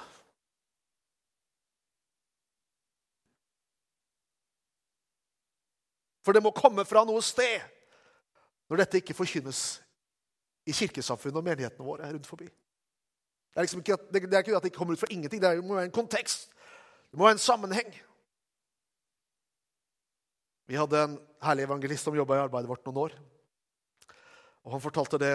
[6.26, 7.62] For det må komme fra noe sted
[8.66, 9.62] når dette ikke forkynnes
[10.66, 12.48] i kirkesamfunnet og menighetene våre rundt forbi.
[12.50, 15.40] Det er, liksom ikke at, det, er ikke at det kommer ut fra ingenting.
[15.40, 16.50] Det må være en kontekst.
[17.12, 17.94] Det må være en sammenheng.
[20.66, 23.16] Vi hadde en herlig evangelist som jobba i arbeidet vårt noen år.
[24.66, 25.34] Og Han fortalte det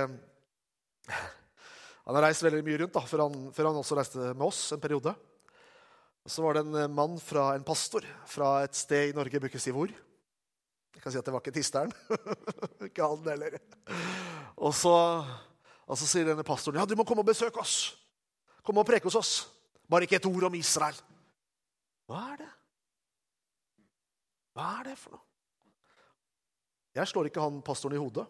[1.06, 4.60] Han har reist veldig mye rundt da, før han, før han også reiste med oss
[4.74, 5.14] en periode.
[6.26, 9.60] Så var det en mann fra en pastor fra et sted i Norge, jeg bruker
[9.60, 9.92] å si hvor.
[10.94, 11.92] Jeg kan si at det var ikke Tisteren.
[12.88, 13.56] ikke han heller.
[14.60, 14.94] Og så,
[15.86, 17.94] og så sier denne pastoren ja, du må komme og besøke oss.
[18.66, 19.32] Kom og preke hos oss.
[19.90, 20.98] Bare ikke et ord om Israel.
[22.10, 22.50] Hva er det?
[24.54, 25.24] Hva er det for noe?
[26.98, 28.26] Jeg slår ikke han pastoren i hodet.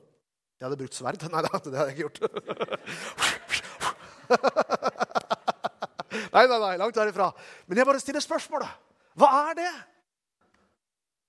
[0.61, 1.23] Jeg hadde brukt sverd.
[1.33, 2.19] Nei, det hadde jeg ikke gjort.
[6.31, 7.29] Nei, nei, nei, langt derifra.
[7.67, 8.71] Men jeg bare stiller spørsmålet.
[9.19, 9.71] Hva er det?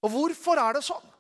[0.06, 1.11] Og hvorfor er det sånn?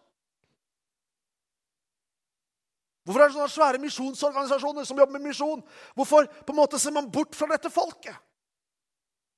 [3.11, 5.59] Hvorfor er det sånne svære misjonsorganisasjoner som jobber med misjon?
[5.99, 8.15] Hvorfor på en måte ser man bort fra dette folket?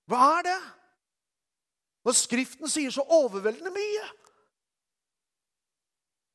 [0.05, 0.59] Hva er det?
[2.05, 4.05] Når Skriften sier så overveldende mye.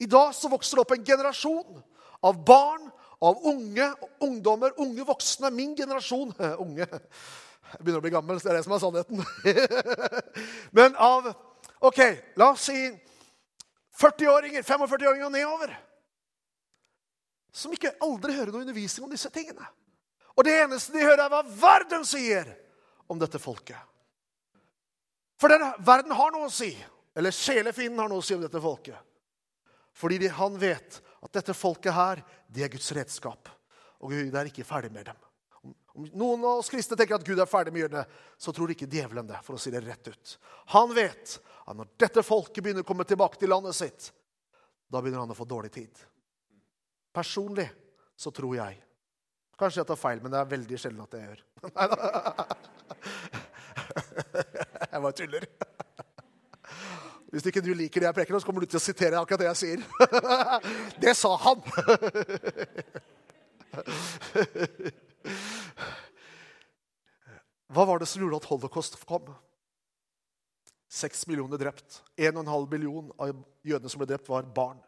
[0.03, 1.79] I dag så vokser det opp en generasjon
[2.27, 2.91] av barn,
[3.23, 3.87] av unge,
[4.25, 5.55] ungdommer, unge voksne.
[5.55, 6.89] Min generasjon Unge.
[6.89, 9.23] Jeg begynner å bli gammel, så det er det som er sannheten.
[10.79, 11.37] Men av
[11.87, 12.01] Ok,
[12.35, 12.89] la oss si
[14.03, 15.77] 40-åringer, 45-åringer og nedover.
[17.55, 19.67] Som ikke aldri hører noe undervisning om disse tingene.
[20.39, 22.51] Og det eneste de hører, er hva verden sier
[23.11, 23.79] om dette folket.
[25.39, 26.71] For den, verden har noe å si.
[27.19, 28.99] Eller sjelefienden har noe å si om dette folket.
[29.99, 33.51] Fordi de, han vet at dette folket her, det er Guds redskap.
[33.99, 35.25] Og Gud er ikke ferdig med dem.
[35.99, 38.05] Om noen av oss kristne tenker at Gud er ferdig med jødene,
[38.39, 39.41] så tror ikke djevelen det.
[39.43, 40.37] for å si det rett ut.
[40.75, 44.13] Han vet at når dette folket begynner å komme tilbake til landet sitt,
[44.87, 45.91] da begynner han å få dårlig tid.
[47.19, 47.67] Personlig
[48.19, 48.79] så tror jeg
[49.59, 51.41] Kanskje jeg tar feil, men det er veldig sjelden at jeg gjør.
[54.93, 55.47] Jeg bare tuller.
[57.29, 59.51] Hvis ikke du liker det jeg preker, så kommer du til å sitere akkurat det
[59.51, 59.81] jeg sier.
[61.03, 61.61] Det sa han!
[67.69, 69.29] Hva var det som gjorde at holocaust kom?
[70.89, 72.01] Seks millioner drept.
[72.17, 74.81] En og en halv million av jødene som ble drept, var barn.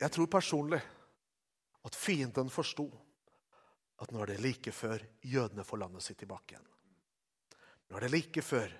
[0.00, 0.80] Jeg tror personlig
[1.84, 2.88] at fienden forsto
[4.00, 6.68] at nå er det like før jødene får landet sitt tilbake igjen.
[7.90, 8.72] Nå er det like før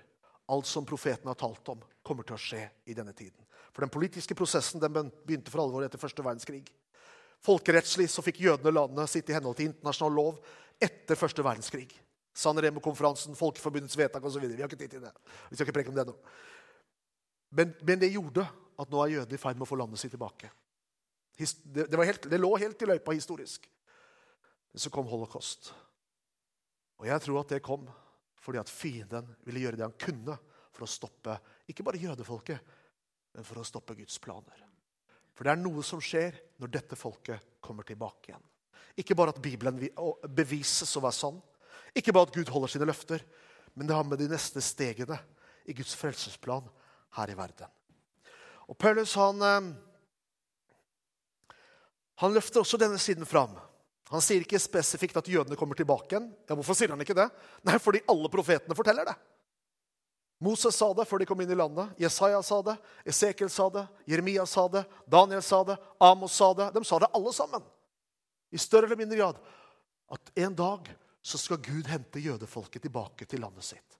[0.51, 3.37] alt som profeten har talt om, kommer til å skje i denne tiden.
[3.71, 6.65] For den politiske prosessen den begynte for alvor etter første verdenskrig.
[7.41, 10.41] Folkerettslig så fikk jødene landet sitt i henhold til internasjonal lov
[10.81, 11.87] etter første verdenskrig.
[12.33, 14.43] San Remo-konferansen, Folkeforbundets vedtak osv.
[14.43, 15.11] Vi har ikke tid til det.
[15.49, 16.15] Vi skal ikke preke om det nå.
[17.57, 18.45] Men, men, det gjorde
[18.79, 20.51] at nå er jødene i ferd med å få landet sitt tilbake.
[21.41, 23.67] Det, helt, det lå helt i løypa historisk.
[24.71, 25.71] Men så kom holocaust.
[27.01, 27.87] Og jeg tror at det kom
[28.41, 30.37] fordi at fienden ville gjøre det han kunne
[30.73, 31.35] for å stoppe
[31.69, 32.71] ikke bare jødefolket,
[33.35, 34.63] men for å stoppe Guds planer.
[35.35, 38.47] For det er noe som skjer når dette folket kommer tilbake igjen.
[38.99, 39.77] Ikke bare at Bibelen
[40.27, 41.37] bevises å være sann,
[41.95, 43.23] ikke bare at Gud holder sine løfter,
[43.75, 45.17] men det har med de neste stegene
[45.69, 46.67] i Guds frelsesplan
[47.17, 47.71] her i verden.
[48.71, 49.71] Og Paulus han, eh,
[52.21, 53.55] han løfter også denne siden fram.
[54.11, 56.27] Han sier ikke spesifikt at jødene kommer tilbake igjen.
[56.49, 57.29] Ja, Hvorfor sier han ikke det?
[57.65, 59.15] Nei, Fordi alle profetene forteller det.
[60.41, 61.93] Moses sa det før de kom inn i landet.
[62.01, 62.75] Jesaja sa det.
[63.05, 63.85] Esekiel sa det.
[64.09, 64.83] Jeremia sa det.
[65.05, 65.77] Daniel sa det.
[66.01, 66.71] Amos sa det.
[66.73, 67.63] De sa det alle sammen.
[68.51, 69.41] I større eller mindre grad.
[70.11, 70.89] At en dag
[71.21, 73.99] så skal Gud hente jødefolket tilbake til landet sitt.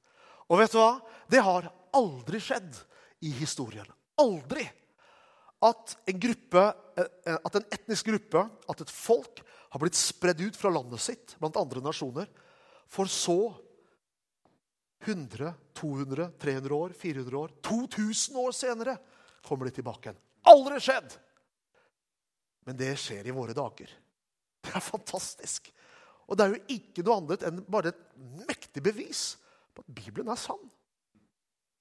[0.49, 0.97] Og vet du hva?
[1.29, 2.81] Det har aldri skjedd
[3.21, 3.87] i historien.
[4.19, 4.65] Aldri.
[5.61, 6.63] At en, gruppe,
[6.97, 11.35] eh, at en etnisk gruppe, at et folk, har blitt spredd ut fra landet sitt
[11.39, 12.27] blant andre nasjoner,
[12.91, 13.53] for så
[15.05, 18.97] 100, 200, 300 år, 400 år, 2000 år senere
[19.45, 20.19] kommer de tilbake igjen.
[20.51, 21.15] Aldri skjedd!
[22.67, 23.89] Men det skjer i våre dager.
[24.61, 25.71] Det er fantastisk.
[26.29, 28.03] Og det er jo ikke noe annet enn bare et
[28.47, 29.23] mektig bevis
[29.73, 30.61] på at Bibelen er sann.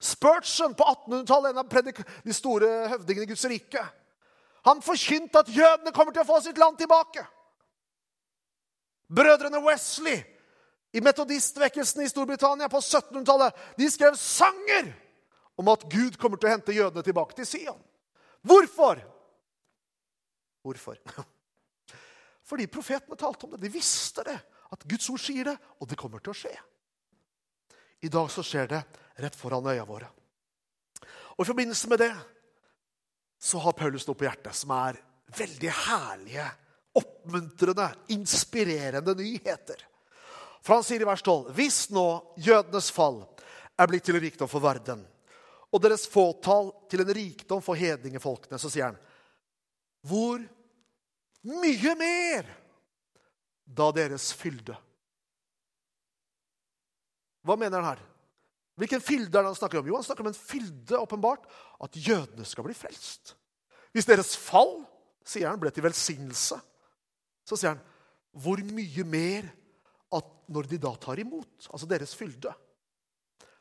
[0.01, 3.83] Spurgeon på 1800-tallet, en av de store høvdingene i Guds rike,
[4.65, 7.23] han forkynte at jødene kommer til å få sitt land tilbake.
[9.11, 10.21] Brødrene Wesley
[10.91, 14.91] i metodistvekkelsen i Storbritannia på 1700-tallet de skrev sanger
[15.59, 17.81] om at Gud kommer til å hente jødene tilbake til Sion.
[18.41, 19.01] Hvorfor?
[20.61, 20.97] Hvorfor?
[22.49, 23.61] Fordi profetene talte om det.
[23.63, 24.37] De visste det.
[24.71, 26.53] At Guds ord sier det, og det kommer til å skje.
[28.01, 28.81] I dag så skjer det
[29.21, 30.09] rett foran øya våre.
[31.37, 32.13] Og I forbindelse med det
[33.41, 34.99] så har Paulus noe på hjertet som er
[35.37, 36.45] veldig herlige,
[36.99, 39.79] oppmuntrende, inspirerende nyheter.
[40.61, 42.05] For han sier i vers 12.: Hvis nå
[42.37, 43.23] jødenes fall
[43.79, 45.01] er blitt til en rikdom for verden,
[45.71, 48.99] og deres fåtall til en rikdom for hedningefolkene, så sier han
[50.05, 50.41] Hvor
[51.41, 52.49] mye mer
[53.65, 54.75] da deres fylde.
[57.41, 58.01] Hva mener han her?
[58.81, 59.89] Hvilken fylde er det han snakker om?
[59.91, 61.45] Jo, han snakker om en fylde, åpenbart,
[61.85, 63.35] at jødene skal bli frelst.
[63.93, 64.79] Hvis deres fall,
[65.27, 66.57] sier han, ble til velsignelse,
[67.45, 67.83] så sier han
[68.41, 69.49] hvor mye mer
[70.15, 72.53] at når de da tar imot, altså deres fylde.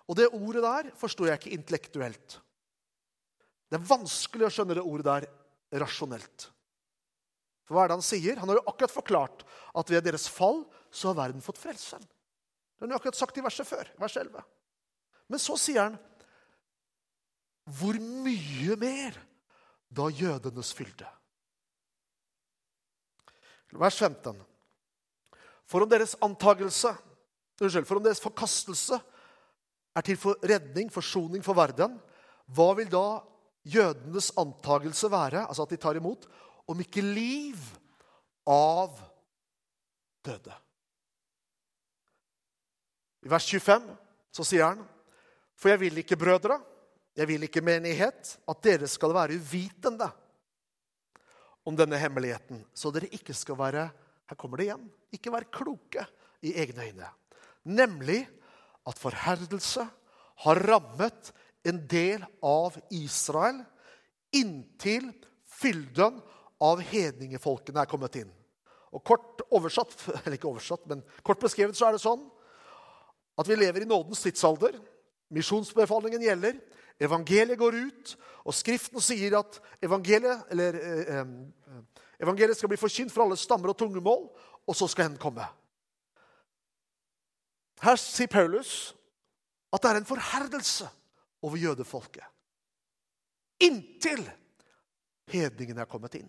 [0.08, 2.38] Og det ordet der forstår jeg ikke intellektuelt.
[3.70, 5.26] Det er vanskelig å skjønne det ordet der
[5.82, 6.48] rasjonelt.
[7.66, 8.40] For hva er det han sier?
[8.40, 9.44] Han har jo akkurat forklart
[9.78, 12.02] at ved deres fall så har verden fått frelsen.
[12.02, 13.92] Det har han jo akkurat sagt i verset før.
[14.00, 14.42] vers 11.
[15.30, 15.98] Men så sier han
[17.70, 19.14] hvor mye mer
[19.94, 21.06] da jødenes fylde?
[23.78, 24.40] Vers 15.
[25.70, 26.90] For om deres antagelse,
[27.60, 28.98] unnskyld, for om deres forkastelse
[29.94, 31.94] er til for redning, forsoning for verden,
[32.50, 33.20] hva vil da
[33.62, 36.26] jødenes antagelse være, altså at de tar imot,
[36.66, 37.60] om ikke liv
[38.50, 38.98] av
[40.26, 40.56] døde?
[43.22, 43.92] I vers 25
[44.34, 44.82] så sier han,
[45.60, 46.56] for jeg vil ikke, brødre,
[47.16, 50.08] jeg vil ikke menighet, at dere skal være uvitende
[51.68, 53.90] om denne hemmeligheten, så dere ikke skal være
[54.30, 56.04] her kommer det igjen ikke være kloke
[56.46, 57.08] i egne øyne.
[57.64, 58.22] Nemlig
[58.88, 59.84] at forherdelse
[60.44, 61.32] har rammet
[61.66, 63.60] en del av Israel
[64.32, 65.10] inntil
[65.50, 66.20] fylden
[66.62, 68.30] av hedningefolkene er kommet inn.
[68.94, 69.92] Og kort oversatt,
[70.22, 72.22] eller ikke oversatt, men kort beskrevet så er det sånn
[73.40, 74.78] at vi lever i nådens tidsalder.
[75.30, 76.58] Misjonsbefalingen gjelder.
[77.00, 81.82] Evangeliet går ut, og Skriften sier at evangeliet, eller, eh, eh,
[82.20, 84.28] evangeliet skal bli forkynt for alle stammer og tungemål,
[84.66, 85.46] og så skal hen komme.
[87.80, 88.94] Her sier Paulus
[89.72, 90.88] at det er en forherdelse
[91.42, 92.24] over jødefolket.
[93.60, 94.24] Inntil
[95.30, 96.28] hedningene er kommet inn.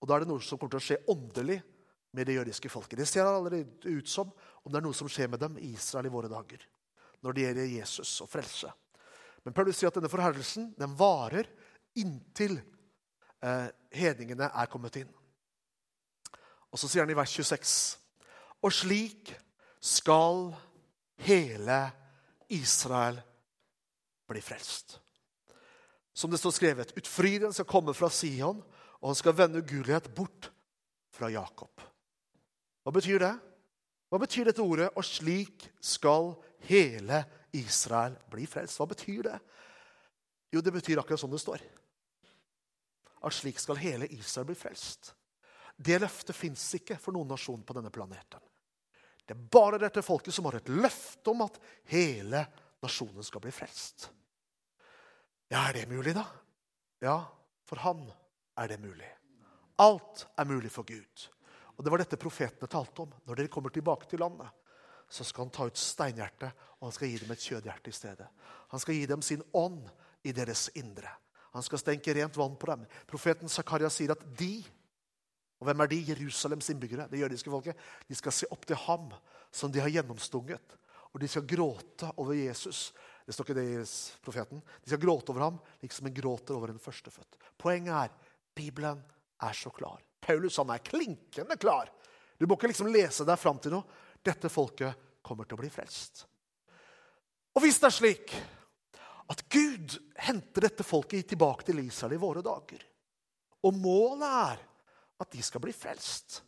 [0.00, 1.62] Og Da er det noe som kommer til å skje åndelig
[2.14, 2.98] med det jødiske folket.
[2.98, 4.30] Det ser allerede ut som
[4.62, 6.62] om det er noe som skjer med dem i Israel i våre dager.
[7.24, 8.70] Når det gjelder Jesus og frelse.
[9.44, 11.48] Men Paulus sier at denne forherdelsen den varer
[12.00, 12.56] inntil
[13.44, 15.10] eh, hedningene er kommet inn.
[16.72, 17.74] Og så sier han i vers 26.:
[18.64, 19.34] Og slik
[19.84, 20.48] skal
[21.26, 21.80] hele
[22.54, 23.20] Israel
[24.30, 24.98] bli frelst.
[26.14, 28.62] Som det står skrevet, utfrieren skal komme fra Sion,
[29.02, 30.48] og han skal vende ugudelighet bort
[31.14, 31.82] fra Jakob.
[32.84, 33.32] Hva betyr det?
[34.12, 36.34] Hva betyr dette ordet 'og slik skal
[36.68, 38.76] hele Israel bli frelst'?
[38.78, 39.38] Hva betyr det?
[40.52, 41.60] Jo, det betyr akkurat som det står.
[43.24, 45.14] At slik skal hele Israel bli frelst.
[45.76, 48.40] Det løftet fins ikke for noen nasjon på denne planeten.
[49.26, 51.58] Det er bare dette folket som har et løfte om at
[51.90, 52.46] hele
[52.84, 54.10] nasjonen skal bli frelst.
[55.50, 56.24] Ja, er det mulig, da?
[57.00, 57.24] Ja,
[57.64, 58.04] for han
[58.60, 59.08] er det mulig.
[59.80, 61.28] Alt er mulig for Gud.
[61.76, 63.14] Og Det var dette profetene talte om.
[63.26, 64.48] Når dere kommer tilbake til landet,
[65.08, 68.28] så skal han ta ut steinhjertet, og han skal gi dem et kjødhjerte i stedet.
[68.72, 69.82] Han skal gi dem sin ånd
[70.24, 71.10] i deres indre.
[71.54, 72.86] Han skal stenke rent vann på dem.
[73.06, 74.64] Profeten Zakaria sier at de
[75.64, 75.98] og hvem er de?
[76.10, 77.08] Jerusalems innbyggere.
[77.08, 77.76] det jødiske folket.
[78.08, 79.12] De skal se opp til ham
[79.50, 80.76] som de har gjennomstunget.
[81.14, 82.92] Og de skal gråte over Jesus.
[83.24, 83.84] Det står ikke det i
[84.20, 84.60] profeten.
[84.82, 87.38] De skal gråte over ham liksom en gråter over en førstefødt.
[87.56, 89.00] Poenget er Bibelen
[89.40, 90.02] er så klar.
[90.24, 91.90] Paulus han er klinkende klar.
[92.38, 94.00] Du må ikke liksom lese deg fram til noe.
[94.24, 96.24] Dette folket kommer til å bli frelst.
[97.54, 98.34] Og hvis det er slik
[99.30, 99.94] at Gud
[100.26, 102.82] henter dette folket tilbake til Israel i våre dager,
[103.64, 104.64] og målet er
[105.22, 106.42] at de skal bli frelst.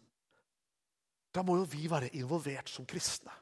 [1.33, 3.33] Da må jo vi være involvert som kristne.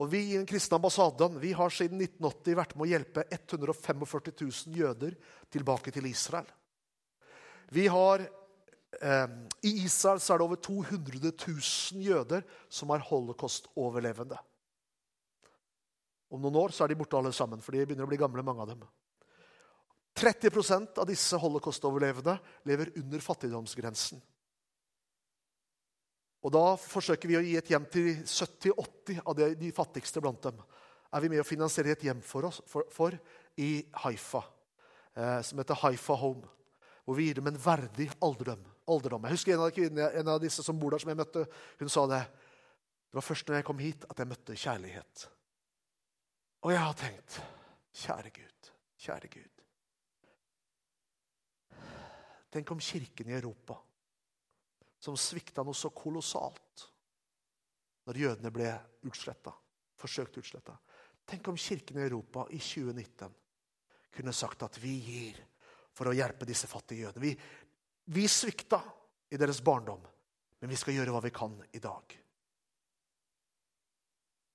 [0.00, 4.04] Og Vi i den kristne ambassaden vi har siden 1980 vært med å hjelpe 145
[4.40, 5.16] 000 jøder
[5.52, 6.46] tilbake til Israel.
[7.70, 8.24] Vi har,
[9.00, 14.36] I Israel er det over 200 000 jøder som er holocaust-overlevende.
[16.30, 18.62] Om noen år er de borte alle sammen, for de begynner å bli gamle, mange
[18.62, 18.84] av dem.
[20.20, 22.36] 30% av disse holocaust-overlevende
[22.68, 24.20] lever under fattigdomsgrensen.
[26.40, 30.60] Og Da forsøker vi å gi et hjem til 70-80 av de fattigste blant dem.
[31.12, 33.16] Er vi med å finansiere et hjem for, oss, for, for
[33.60, 34.40] i Haifa,
[35.16, 36.46] eh, som heter Haifa Home.
[37.04, 38.62] Hvor vi gir dem en verdig alderdom.
[38.90, 39.26] Alderdom.
[39.26, 41.46] Jeg husker en av, kvinnene, en av disse som bor der, som jeg møtte.
[41.80, 42.20] Hun sa det.
[43.10, 45.24] Det var først når jeg kom hit, at jeg møtte kjærlighet.
[46.60, 47.40] Og jeg har tenkt
[48.00, 48.68] Kjære Gud,
[49.02, 49.62] kjære Gud.
[52.50, 53.76] Tenk om kirken i Europa,
[55.00, 56.86] som svikta noe så kolossalt
[58.06, 58.70] når jødene ble
[59.06, 59.52] utsletta,
[59.98, 60.74] forsøkt utsletta.
[61.26, 63.34] Tenk om kirken i Europa i 2019
[64.14, 65.38] kunne sagt at vi gir
[65.94, 67.22] for å hjelpe disse fattige jødene.
[67.22, 67.34] Vi,
[68.04, 68.80] vi svikta
[69.30, 70.02] i deres barndom,
[70.60, 72.16] men vi skal gjøre hva vi kan i dag.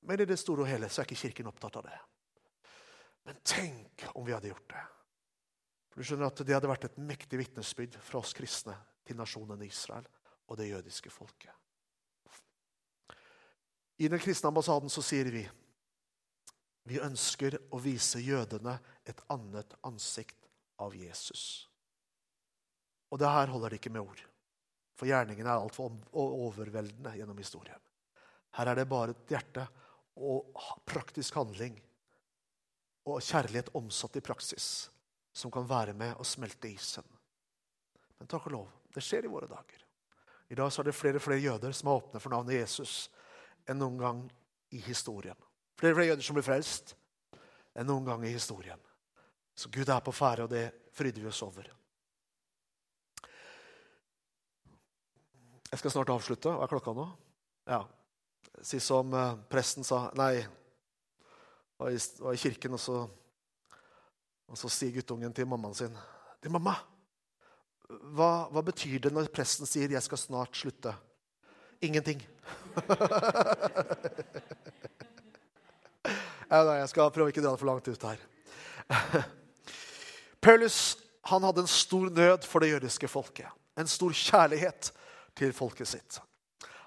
[0.06, 2.00] Men i det store og hele så er ikke Kirken opptatt av det.
[3.26, 4.84] Men tenk om vi hadde gjort det.
[5.89, 8.76] For du skjønner at Det hadde vært et mektig vitnesbyrd fra oss kristne
[9.06, 10.06] til nasjonen Israel
[10.46, 11.54] og det jødiske folket.
[13.98, 15.46] I den kristne ambassaden så sier vi
[16.86, 18.76] vi ønsker å vise jødene
[19.10, 21.66] et annet ansikt av Jesus.
[23.12, 24.22] Og det her holder det ikke med ord.
[24.95, 27.82] For gjerningen er altfor overveldende gjennom historien.
[28.56, 29.66] Her er det bare et hjerte
[30.16, 30.56] og
[30.88, 31.76] praktisk handling
[33.06, 34.68] og kjærlighet omsatt i praksis
[35.36, 37.06] som kan være med og smelte isen.
[38.16, 39.82] Men takk og lov, det skjer i våre dager.
[40.47, 43.10] I dag så er det flere og flere jøder som er åpne for navnet Jesus
[43.68, 44.22] enn noen gang
[44.72, 45.38] i historien.
[45.76, 46.95] Flere og flere jøder som blir frelst
[47.76, 48.80] enn noen gang i historien.
[49.56, 51.68] Så Gud er på ferde, og det fryder vi oss over.
[55.76, 56.47] Jeg skal snart avslutte.
[56.47, 57.03] Hva er klokka nå?
[57.67, 57.82] Ja.
[58.63, 60.39] Si som uh, presten sa Nei,
[61.76, 63.01] var i, var i kirken, og så,
[64.47, 65.91] og så sier guttungen til mammaen sin
[66.39, 66.78] til mamma,
[68.15, 70.95] hva, hva, betyr det når presten sier 'jeg skal snart slutte'?
[71.84, 72.23] Ingenting.
[76.55, 78.19] nei, jeg skal prøve ikke å dra det for langt ut her.
[80.45, 80.95] Paulus
[81.28, 83.51] han hadde en stor nød for det jødiske folket.
[83.76, 84.95] En stor kjærlighet
[85.38, 86.19] til folket sitt.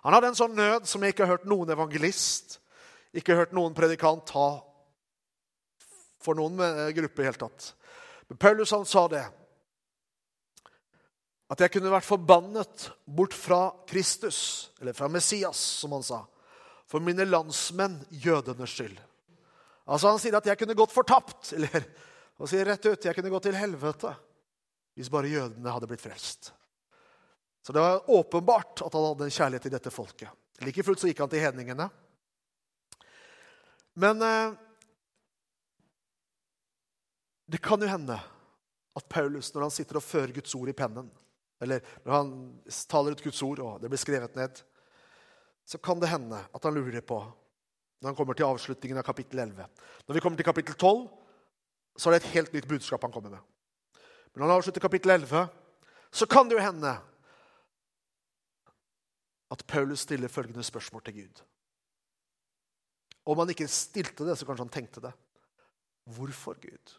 [0.05, 2.59] Han hadde en sånn nød som jeg ikke har hørt noen evangelist,
[3.13, 4.49] ikke har hørt noen predikant ta
[6.23, 7.73] for noen eh, gruppe i hele tatt.
[8.29, 9.25] Men Paulus han sa det.
[11.49, 16.21] At jeg kunne vært forbannet bort fra Kristus, eller fra Messias, som han sa,
[16.89, 18.99] for mine landsmenn, jødenes skyld.
[19.89, 21.89] Altså Han sier at jeg kunne gått fortapt, eller
[22.39, 24.13] han sier rett ut jeg kunne gått til helvete
[24.99, 26.53] hvis bare jødene hadde blitt frelst.
[27.69, 30.29] Så det var åpenbart at han hadde kjærlighet til dette folket.
[30.65, 31.85] Like fullt så gikk han til hedningene.
[34.01, 34.55] Men eh,
[37.45, 38.17] det kan jo hende
[38.97, 41.11] at Paulus, når han sitter og fører Guds ord i pennen,
[41.61, 42.31] eller når han
[42.89, 44.63] taler ut Guds ord, og det blir skrevet ned,
[45.69, 47.21] så kan det hende at han lurer på,
[48.01, 49.69] når han kommer til avslutningen av kapittel 11
[50.09, 51.05] Når vi kommer til kapittel 12,
[52.01, 53.45] så er det et helt nytt budskap han kommer med.
[54.33, 55.47] Men når han avslutter kapittel 11,
[56.09, 56.97] så kan det jo hende
[59.51, 61.43] at Paulus stiller følgende spørsmål til Gud.
[63.29, 65.13] Om han ikke stilte det, så kanskje han tenkte det.
[66.17, 66.95] Hvorfor, Gud?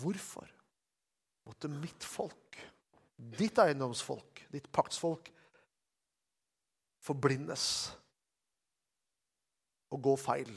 [0.00, 0.48] Hvorfor
[1.44, 2.60] måtte mitt folk,
[3.38, 5.28] ditt eiendomsfolk, ditt paktsfolk,
[7.04, 7.66] forblindes
[9.92, 10.54] og gå feil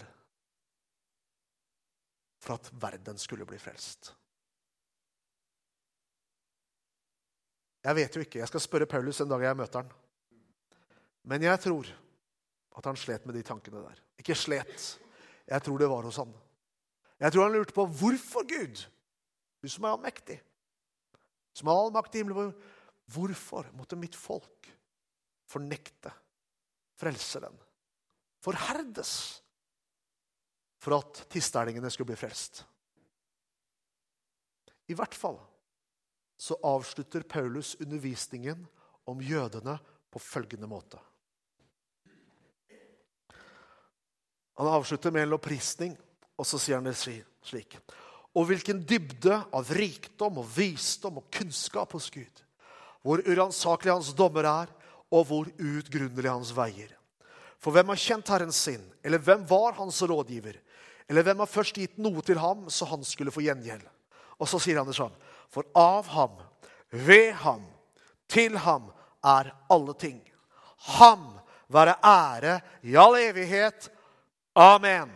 [2.40, 4.14] for at verden skulle bli frelst?
[7.84, 8.40] Jeg vet jo ikke.
[8.40, 9.92] Jeg skal spørre Paulus en dag jeg møter han.
[11.28, 11.90] Men jeg tror
[12.78, 14.00] at han slet med de tankene der.
[14.22, 14.86] Ikke slet.
[15.48, 16.32] Jeg tror det var hos han.
[17.18, 18.84] Jeg tror han lurte på hvorfor Gud,
[19.62, 20.38] du som er allmektig,
[21.58, 22.54] som har all makt i himmelen,
[23.10, 24.70] hvorfor måtte mitt folk
[25.50, 26.12] fornekte
[27.00, 27.56] frelseren,
[28.44, 29.12] forherdes,
[30.78, 32.62] for at tisterlingene skulle bli frelst?
[34.88, 35.40] I hvert fall
[36.38, 38.62] så avslutter Paulus undervisningen
[39.10, 39.80] om jødene
[40.14, 41.02] på følgende måte.
[44.58, 45.94] Han avslutter med en lovprisning,
[46.38, 47.78] og så sier han det slik.
[48.38, 52.44] Og hvilken dybde av rikdom og visdom og kunnskap hos Gud.
[53.06, 54.72] Hvor uransakelig hans dommer er,
[55.14, 56.90] og hvor uutgrunnelig hans veier.
[57.62, 60.58] For hvem har kjent Herren sin, eller hvem var hans rådgiver?
[61.08, 63.86] Eller hvem har først gitt noe til ham, så han skulle få gjengjeld?
[64.38, 65.16] Og så sier han det sånn.
[65.54, 66.36] For av ham,
[66.92, 67.64] ved ham,
[68.28, 68.90] til ham
[69.26, 70.20] er alle ting.
[71.00, 71.30] Ham
[71.74, 73.90] være ære i all evighet.
[74.58, 75.12] Amen.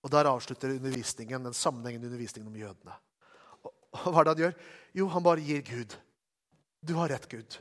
[0.00, 2.94] Og Der avslutter undervisningen, den sammenhengende undervisningen om jødene.
[3.92, 4.54] Og Hva er det han gjør?
[4.96, 5.96] Jo, han bare gir Gud.
[6.80, 7.58] Du har rett, Gud.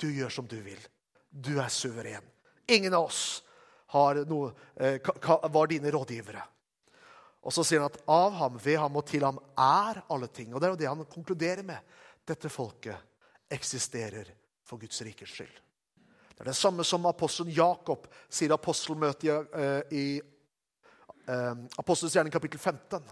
[0.00, 0.80] Du gjør som du vil.
[1.28, 2.24] Du er suveren.
[2.68, 3.42] Ingen av oss
[4.26, 4.98] noe, eh,
[5.52, 6.42] var dine rådgivere.
[7.44, 10.54] Og så sier han at av ham, ved ham og til ham er alle ting.
[10.54, 11.78] Og det er jo det han konkluderer med.
[12.24, 12.96] Dette folket
[13.50, 14.32] eksisterer
[14.64, 15.63] for Guds rikes skyld.
[16.34, 22.34] Det er det samme som apostelen Jakob sier i apostelmøtet eh, i eh, Apostelens gjerning
[22.34, 23.04] kapittel 15.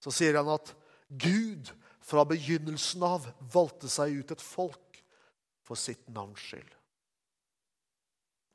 [0.00, 0.72] Så sier han at
[1.08, 1.68] Gud
[2.04, 5.02] fra begynnelsen av valgte seg ut et folk
[5.64, 6.72] for sitt navns skyld.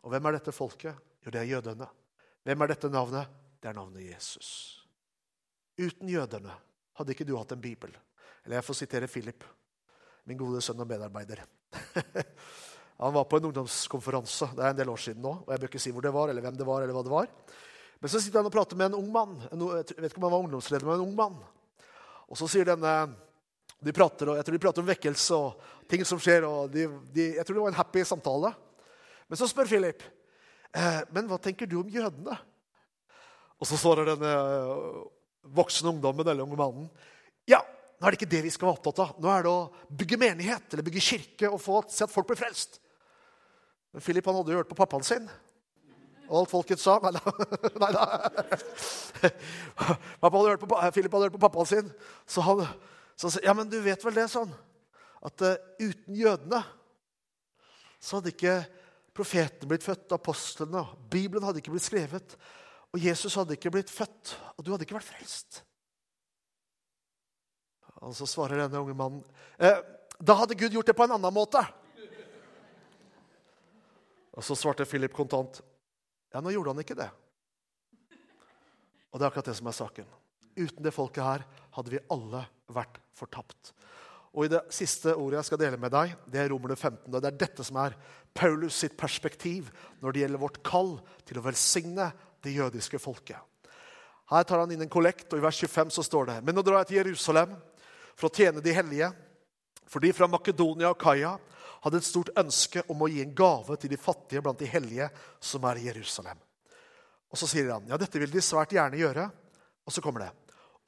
[0.05, 0.97] Og hvem er dette folket?
[1.25, 1.87] Jo, det er jødene.
[2.47, 3.29] Hvem er dette navnet?
[3.59, 4.49] Det er navnet Jesus.
[5.79, 6.53] Uten jødene
[6.99, 7.91] hadde ikke du hatt en bibel.
[8.45, 9.43] Eller jeg får sitere Philip,
[10.25, 11.43] min gode sønn og medarbeider.
[12.99, 15.31] Han var på en ungdomskonferanse det er en del år siden nå.
[15.45, 17.13] og Jeg bør ikke si hvor det var, eller hvem det var, eller hva det
[17.13, 17.29] var.
[17.99, 19.37] Men så sitter han og prater med en ung mann.
[19.47, 21.37] Jeg vet ikke om han var ungdomsleder, men en ung mann.
[22.27, 22.93] Og så sier denne
[23.79, 26.43] de prater, Jeg tror de prater om vekkelse og ting som skjer.
[26.43, 28.51] og de, de, Jeg tror det var en happy samtale.
[29.29, 30.03] Men så spør Philip
[30.75, 32.35] eh, men hva tenker du om jødene.
[33.59, 34.99] Og så svarer denne eh,
[35.55, 36.89] voksne ungdommen eller unge mannen
[37.47, 37.61] Ja,
[37.99, 39.15] nå er det ikke det vi skal være opptatt av.
[39.19, 42.39] Nå er det å bygge menighet eller bygge kirke og få se at folk blir
[42.39, 42.81] frelst.
[43.93, 45.29] Men Philip han hadde jo hørt på pappaen sin.
[46.29, 47.33] Og alt folket sa Nei da.
[47.83, 48.05] Nei, da.
[50.21, 51.93] Hadde på, Philip hadde hørt på pappaen sin.
[52.29, 52.65] Så han
[53.17, 54.51] sa ja, men du vet vel det, sånn,
[55.25, 56.61] at uh, uten jødene
[57.99, 58.61] så hadde ikke
[59.15, 62.37] profetene blitt født, apostlene, Bibelen hadde ikke blitt skrevet.
[62.93, 65.59] Og Jesus hadde ikke blitt født, og du hadde ikke vært frelst.
[67.99, 69.25] Og så svarer denne unge mannen
[69.59, 69.81] eh,
[70.19, 71.61] da hadde Gud gjort det på en annen måte.
[74.39, 75.59] Og så svarte Philip kontant
[76.29, 77.09] ja, nå gjorde han ikke det.
[79.09, 80.09] Og det er akkurat det som er saken.
[80.59, 83.73] Uten det folket her hadde vi alle vært fortapt.
[84.37, 87.09] Og i Det siste ordet jeg skal dele med deg, det er Romerne 15.
[87.09, 87.97] og Det er dette som er
[88.37, 89.71] Paulus sitt perspektiv
[90.03, 92.11] når det gjelder vårt kall til å velsigne
[92.45, 93.41] det jødiske folket.
[94.29, 96.61] Her tar han inn en kollekt, og i vers 25 så står det Men nå
[96.61, 97.57] drar jeg til Jerusalem
[98.13, 99.09] for å tjene de hellige,
[99.89, 101.33] for de fra Makedonia og Kaia
[101.83, 105.09] hadde et stort ønske om å gi en gave til de fattige blant de hellige
[105.43, 106.39] som er i Jerusalem.
[107.29, 109.27] Og så sier han ja, dette vil de svært gjerne gjøre.
[109.85, 110.31] Og så kommer det.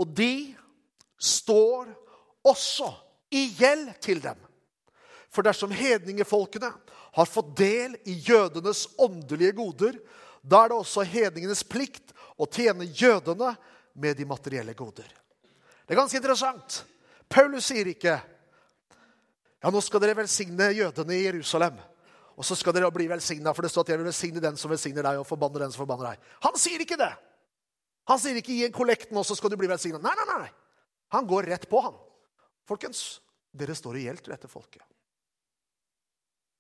[0.02, 0.54] Og de
[1.22, 1.90] står
[2.46, 2.90] også
[3.34, 4.38] i gjeld til dem.
[5.32, 6.72] For dersom hedningefolkene
[7.16, 9.98] har fått del i jødenes åndelige goder,
[10.42, 12.12] da er det også hedningenes plikt
[12.42, 13.54] å tjene jødene
[13.94, 15.08] med de materielle goder.
[15.86, 16.82] Det er ganske interessant.
[17.32, 18.18] Paulus sier ikke
[19.62, 21.78] ja, nå skal dere velsigne jødene i Jerusalem.
[22.40, 24.72] Og så skal dere bli velsigna, for det står at jeg vil velsigne den som
[24.72, 26.32] velsigner deg, og forbanne den som forbanner deg.
[26.48, 27.12] Han sier ikke det!
[28.10, 30.02] Han sier ikke 'gi en kollekt nå, så skal du bli velsigna'.
[30.02, 30.50] Nei, nei, nei.
[31.14, 32.00] Han går rett på, han.
[32.66, 33.22] Folkens,
[33.54, 34.82] dere står i gjeld til dette folket.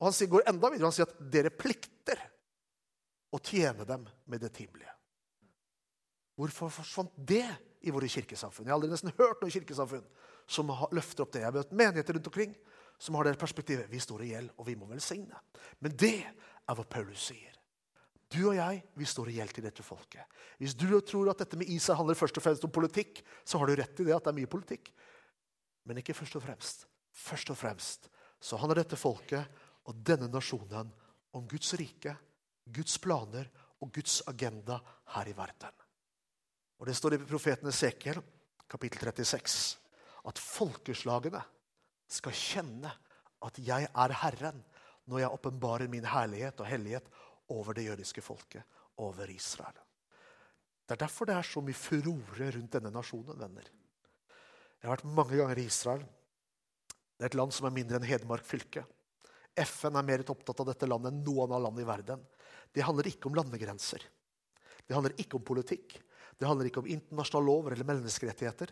[0.01, 0.89] Og Han går enda videre.
[0.89, 2.19] Han sier at dere plikter
[3.31, 4.93] å tjene dem med det timelige.
[6.35, 7.45] Hvorfor forsvant det
[7.85, 8.65] i våre kirkesamfunn?
[8.65, 10.05] Jeg har aldri nesten hørt noe kirkesamfunn
[10.49, 11.43] som løfter opp det.
[11.43, 12.55] Jeg har møtt menigheter rundt omkring
[13.01, 13.89] som har det perspektivet.
[13.89, 15.39] Vi står i gjeld, og vi må velsigne.
[15.81, 17.55] Men det er hva Paulus sier.
[18.31, 20.23] Du og jeg vi står i gjeld til dette folket.
[20.61, 23.67] Hvis du tror at dette med Israel handler først og fremst om politikk, så har
[23.67, 24.91] du rett i det at det er mye politikk.
[25.89, 26.85] Men ikke først og fremst.
[27.11, 28.07] Først og fremst
[28.41, 29.49] så handler dette folket
[29.89, 30.93] og denne nasjonen
[31.35, 32.13] om Guds rike,
[32.69, 33.49] Guds planer
[33.81, 34.77] og Guds agenda
[35.15, 35.73] her i verden.
[36.79, 38.21] Og Det står i profeten Esekiel,
[38.69, 39.77] kapittel 36,
[40.25, 41.41] at folkeslagene
[42.13, 42.91] skal kjenne
[43.41, 44.61] at jeg er Herren
[45.09, 47.07] når jeg åpenbarer min herlighet og hellighet
[47.51, 48.63] over det jødiske folket,
[49.01, 49.75] over Israel.
[50.85, 53.67] Det er derfor det er så mye furore rundt denne nasjonen, venner.
[54.81, 56.03] Jeg har vært mange ganger i Israel.
[57.15, 58.83] Det er et land som er mindre enn Hedmark fylke.
[59.61, 62.23] FN er mer opptatt av dette landet enn noe annet land i verden.
[62.73, 64.03] Det handler ikke om landegrenser.
[64.87, 65.97] Det handler ikke om politikk.
[66.39, 68.71] Det handler ikke om internasjonale lover eller menneskerettigheter.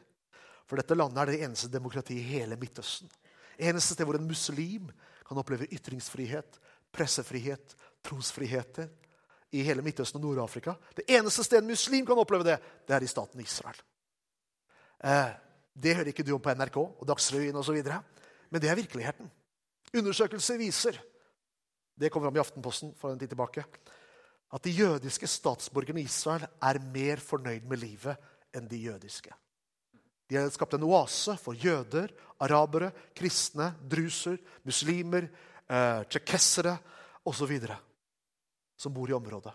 [0.66, 3.12] For dette landet er det eneste demokratiet i hele Midtøsten.
[3.60, 4.88] Eneste sted hvor en muslim
[5.28, 6.60] kan oppleve ytringsfrihet,
[6.96, 8.90] pressefrihet, trosfriheter
[9.52, 10.76] i hele Midtøsten og Nord-Afrika.
[10.96, 12.58] Det eneste stedet en muslim kan oppleve det,
[12.88, 13.78] det er i staten Israel.
[15.04, 15.36] Eh,
[15.74, 17.84] det hører ikke du om på NRK og Dagsrevyen osv.,
[18.50, 19.30] men det er virkeligheten.
[19.94, 20.98] Undersøkelser viser
[22.00, 23.66] det kom fram i Aftenposten for en tid tilbake,
[24.54, 29.34] at de jødiske statsborgerne i Israel er mer fornøyd med livet enn de jødiske.
[30.30, 35.26] De har skapt en oase for jøder, arabere, kristne, druser, muslimer,
[35.66, 36.76] eh, tsjekkessere
[37.26, 37.56] osv.
[38.78, 39.54] som bor i området.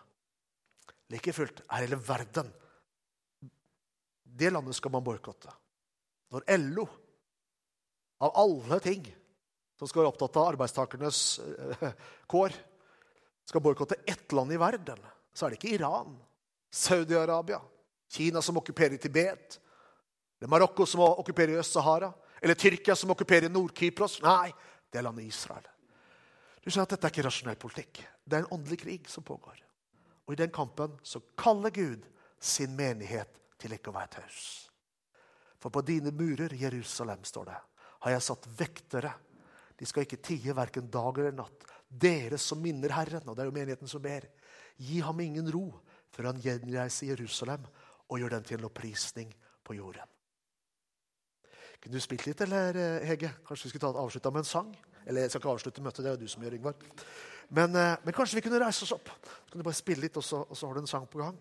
[1.11, 2.53] Like fullt er hele verden
[4.25, 5.53] Det landet skal man boikotte.
[6.33, 6.89] Når LO,
[8.18, 9.05] av alle ting
[9.79, 11.93] som skal være opptatt av arbeidstakernes eh,
[12.27, 12.51] kår,
[13.47, 14.99] skal boikotte ett land i verden,
[15.33, 16.16] så er det ikke Iran,
[16.72, 17.61] Saudi-Arabia,
[18.11, 19.61] Kina som okkuperer Tibet,
[20.45, 22.11] det er Marokko som okkuperer Øst-Sahara,
[22.42, 24.18] eller Tyrkia som okkuperer Nord-Kypros.
[24.20, 24.51] Nei,
[24.92, 25.64] det er landet Israel.
[26.61, 28.03] Du skjønner at Dette er ikke rasjonell politikk.
[28.20, 29.62] Det er en åndelig krig som pågår.
[30.28, 32.05] Og I den kampen så kaller Gud
[32.36, 34.45] sin menighet til ikke å være taus.
[35.64, 37.59] For på dine murer, Jerusalem, står det,
[38.05, 39.16] har jeg satt vektere.
[39.80, 41.70] De skal ikke tie verken dag eller natt.
[41.88, 44.28] Dere som minner Herren, og det er jo menigheten som ber,
[44.76, 45.70] gi ham ingen ro
[46.12, 47.64] før han gjenreiser Jerusalem
[48.11, 49.32] og gjør den til en opprisning
[49.64, 50.13] på jorden.
[51.85, 53.28] Kunne du spilt litt, eller, eh, Hege?
[53.45, 54.76] Kanskje vi skulle ta avslutta med en sang?
[55.05, 56.74] Eller jeg skal ikke avslutte møtet, det er jo du som gjør, Yngvar.
[57.51, 59.11] Men, eh, men, kanskje vi kunne reise oss opp.
[59.20, 61.20] Så kan du bare spille litt, og så, og så har du en sang på
[61.20, 61.37] gang.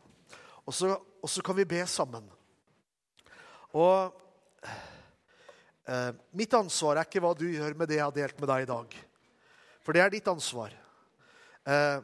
[0.67, 2.27] Og så, og så kan vi be sammen.
[3.71, 4.11] Og
[5.87, 8.65] eh, mitt ansvar er ikke hva du gjør med det jeg har delt med deg
[8.65, 8.99] i dag.
[9.79, 10.75] For det er ditt ansvar.
[11.63, 12.03] Eh,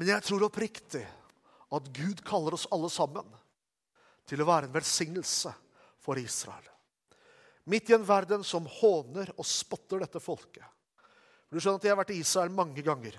[0.00, 1.04] men jeg tror oppriktig
[1.70, 3.28] at Gud kaller oss alle sammen
[4.24, 5.52] til å være en velsignelse
[6.00, 6.69] for Israel.
[7.70, 10.64] Midt i en verden som håner og spotter dette folket.
[11.50, 13.14] Du skjønner at Jeg har vært i Israel mange ganger.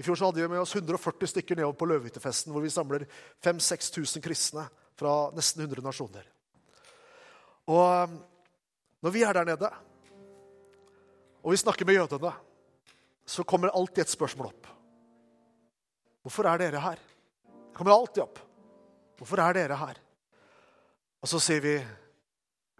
[0.00, 3.04] I fjor så hadde vi med oss 140 stykker nedover på Løvehyttefesten, hvor vi samler
[3.44, 4.64] 5000-6000 kristne
[4.96, 6.24] fra nesten 100 nasjoner.
[7.68, 8.14] Og um,
[9.04, 9.70] når vi er der nede,
[11.40, 12.32] og vi snakker med jødene,
[13.28, 14.68] så kommer alltid et spørsmål opp.
[16.24, 17.00] Hvorfor er dere her?
[17.44, 18.40] Det kommer alltid opp.
[19.20, 20.00] Hvorfor er dere her?
[21.20, 21.74] Og så sier vi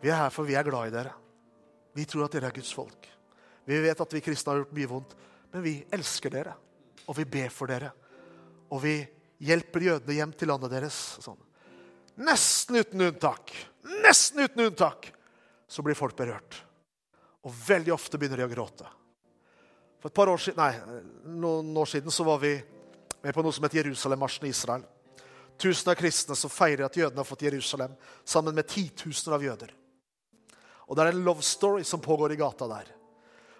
[0.01, 1.13] vi er her for vi er glad i dere.
[1.97, 3.09] Vi tror at dere er Guds folk.
[3.69, 5.15] Vi vet at vi kristne har gjort mye vondt,
[5.53, 6.55] men vi elsker dere.
[7.07, 7.91] Og vi ber for dere.
[8.71, 8.95] Og vi
[9.43, 10.99] hjelper jødene hjem til landet deres.
[11.25, 11.39] Sånn.
[12.21, 13.53] Nesten uten unntak.
[14.05, 15.11] Nesten uten unntak
[15.71, 16.59] så blir folk berørt.
[17.47, 18.87] Og veldig ofte begynner de å gråte.
[20.01, 21.01] For et par år siden, nei,
[21.41, 22.55] noen år siden så var vi
[23.21, 24.87] med på noe som het Jerusalem-marsjen i Israel.
[25.61, 27.93] Tusen av kristne som feirer at jødene har fått Jerusalem,
[28.25, 29.75] sammen med titusener av jøder.
[30.91, 32.89] Og det er en love story som pågår i gata der.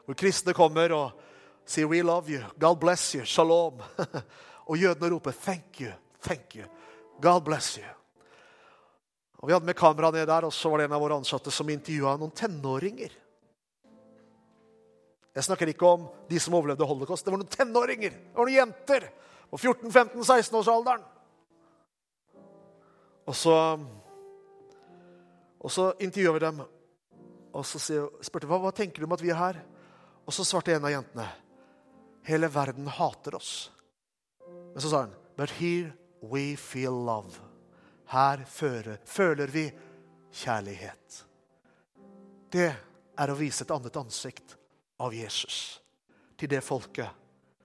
[0.05, 1.21] Hvor kristne kommer og
[1.65, 3.83] sier 'We love you', 'God bless you', 'Shalom'.
[4.69, 6.69] og jødene roper 'Thank you', 'Thank you',
[7.23, 7.95] 'God bless you'.
[9.39, 11.51] Og Vi hadde med kamera ned der, og så var det en av våre ansatte
[11.51, 13.11] som intervjua noen tenåringer.
[15.35, 17.25] Jeg snakker ikke om de som overlevde holocaust.
[17.25, 18.11] Det var noen tenåringer.
[18.11, 19.07] Det var noen jenter
[19.51, 21.07] på 14-15-16-årsalderen.
[23.25, 23.79] Og så,
[25.61, 26.63] og så intervjuer vi dem,
[27.53, 29.61] og så spurte vi hva, hva tenker du om at vi er her.
[30.27, 31.27] Og så svarte en av jentene
[32.29, 33.71] hele verden hater oss.
[34.47, 37.41] Men så sa hun But here we feel love.
[38.07, 39.71] Her føler, føler vi
[40.33, 41.25] kjærlighet.
[42.51, 42.69] Det
[43.17, 44.57] er å vise et annet ansikt
[45.01, 45.81] av Jesus
[46.37, 47.09] til det folket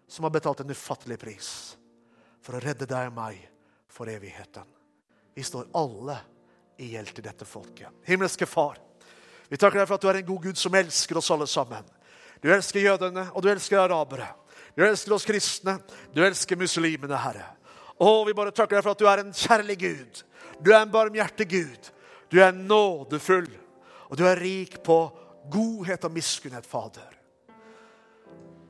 [0.07, 1.49] som har betalt en ufattelig pris
[2.45, 3.41] for å redde deg og meg
[3.91, 4.67] for evigheten.
[5.35, 6.19] Vi står alle
[6.77, 8.03] i gjeld til dette folket.
[8.05, 8.77] Himmelske Far,
[9.49, 11.85] vi takker deg for at du er en god Gud som elsker oss alle sammen.
[12.41, 14.27] Du elsker jødene, og du elsker arabere.
[14.75, 15.77] Du elsker oss kristne.
[16.13, 17.45] Du elsker muslimene, Herre.
[17.95, 20.23] Å, vi bare takker deg for at du er en kjærlig Gud.
[20.59, 21.91] Du er en barmhjertig Gud.
[22.31, 23.47] Du er nådefull,
[24.09, 24.97] og du er rik på
[25.51, 27.13] godhet og miskunnhet, Fader.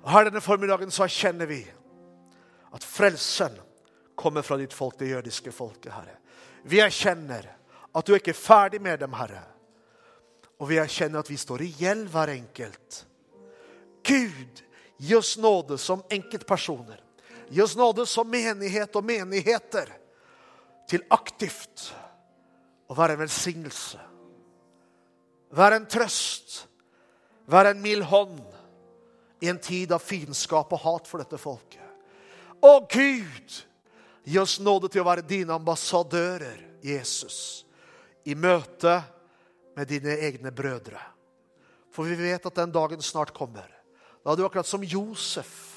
[0.06, 1.64] Her denne formiddagen så erkjenner vi
[2.76, 3.56] at frelsen
[4.16, 6.20] kommer fra ditt folk, det jødiske folket, Herre.
[6.70, 7.48] Vi erkjenner
[7.96, 9.42] at du er ikke ferdig med dem, Herre.
[10.60, 13.02] Og vi erkjenner at vi står i gjeld, hver enkelt.
[14.06, 14.62] Gud,
[14.98, 17.02] gi oss nåde som enkeltpersoner.
[17.50, 19.92] Gi oss nåde som menighet og menigheter
[20.90, 21.90] til aktivt
[22.88, 24.00] å være en velsignelse.
[25.56, 26.62] Være en trøst.
[27.52, 28.40] Være en mild hånd
[29.44, 31.82] i en tid av fiendskap og hat for dette folket.
[32.66, 33.58] Å Gud,
[34.26, 37.66] gi oss nåde til å være dine ambassadører, Jesus,
[38.26, 39.15] i møte med
[39.84, 41.02] dine egne brødre.
[41.92, 43.68] For vi vet at den dagen snart kommer.
[44.24, 45.76] Da er du akkurat som Josef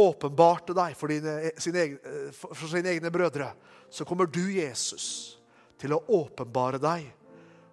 [0.00, 1.98] åpenbarte deg for, dine, sine,
[2.32, 3.50] for sine egne brødre,
[3.90, 5.36] så kommer du, Jesus,
[5.80, 7.08] til å åpenbare deg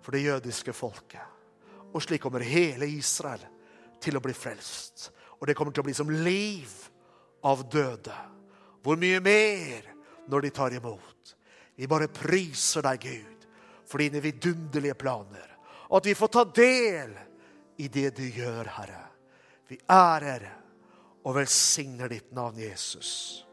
[0.04, 1.24] for det jødiske folket.
[1.93, 3.45] Og slik kommer hele Israel
[4.04, 5.12] til å bli frelst.
[5.38, 6.72] Og det kommer til å bli som liv
[7.45, 8.16] av døde.
[8.84, 9.88] Hvor mye mer
[10.28, 11.37] når de tar imot?
[11.78, 13.43] Vi bare priser deg, Gud,
[13.86, 15.51] for dine vidunderlige planer.
[15.91, 17.11] Og at vi får ta del
[17.78, 19.03] i det du gjør, Herre.
[19.69, 20.47] Vi ærer
[21.21, 23.43] og velsigner ditt navn, Jesus.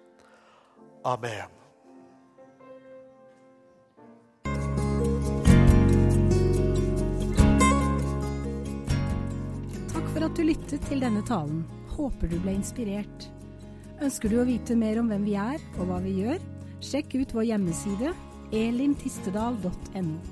[1.05, 1.53] Amen.
[9.93, 11.61] Takk for at du lyttet til denne talen.
[11.93, 13.29] Håper du ble inspirert.
[14.01, 16.54] Ønsker du å vite mer om hvem vi er og hva vi gjør?
[16.85, 18.13] Sjekk ut vår hjemmeside
[18.53, 20.25] elintistedal.no.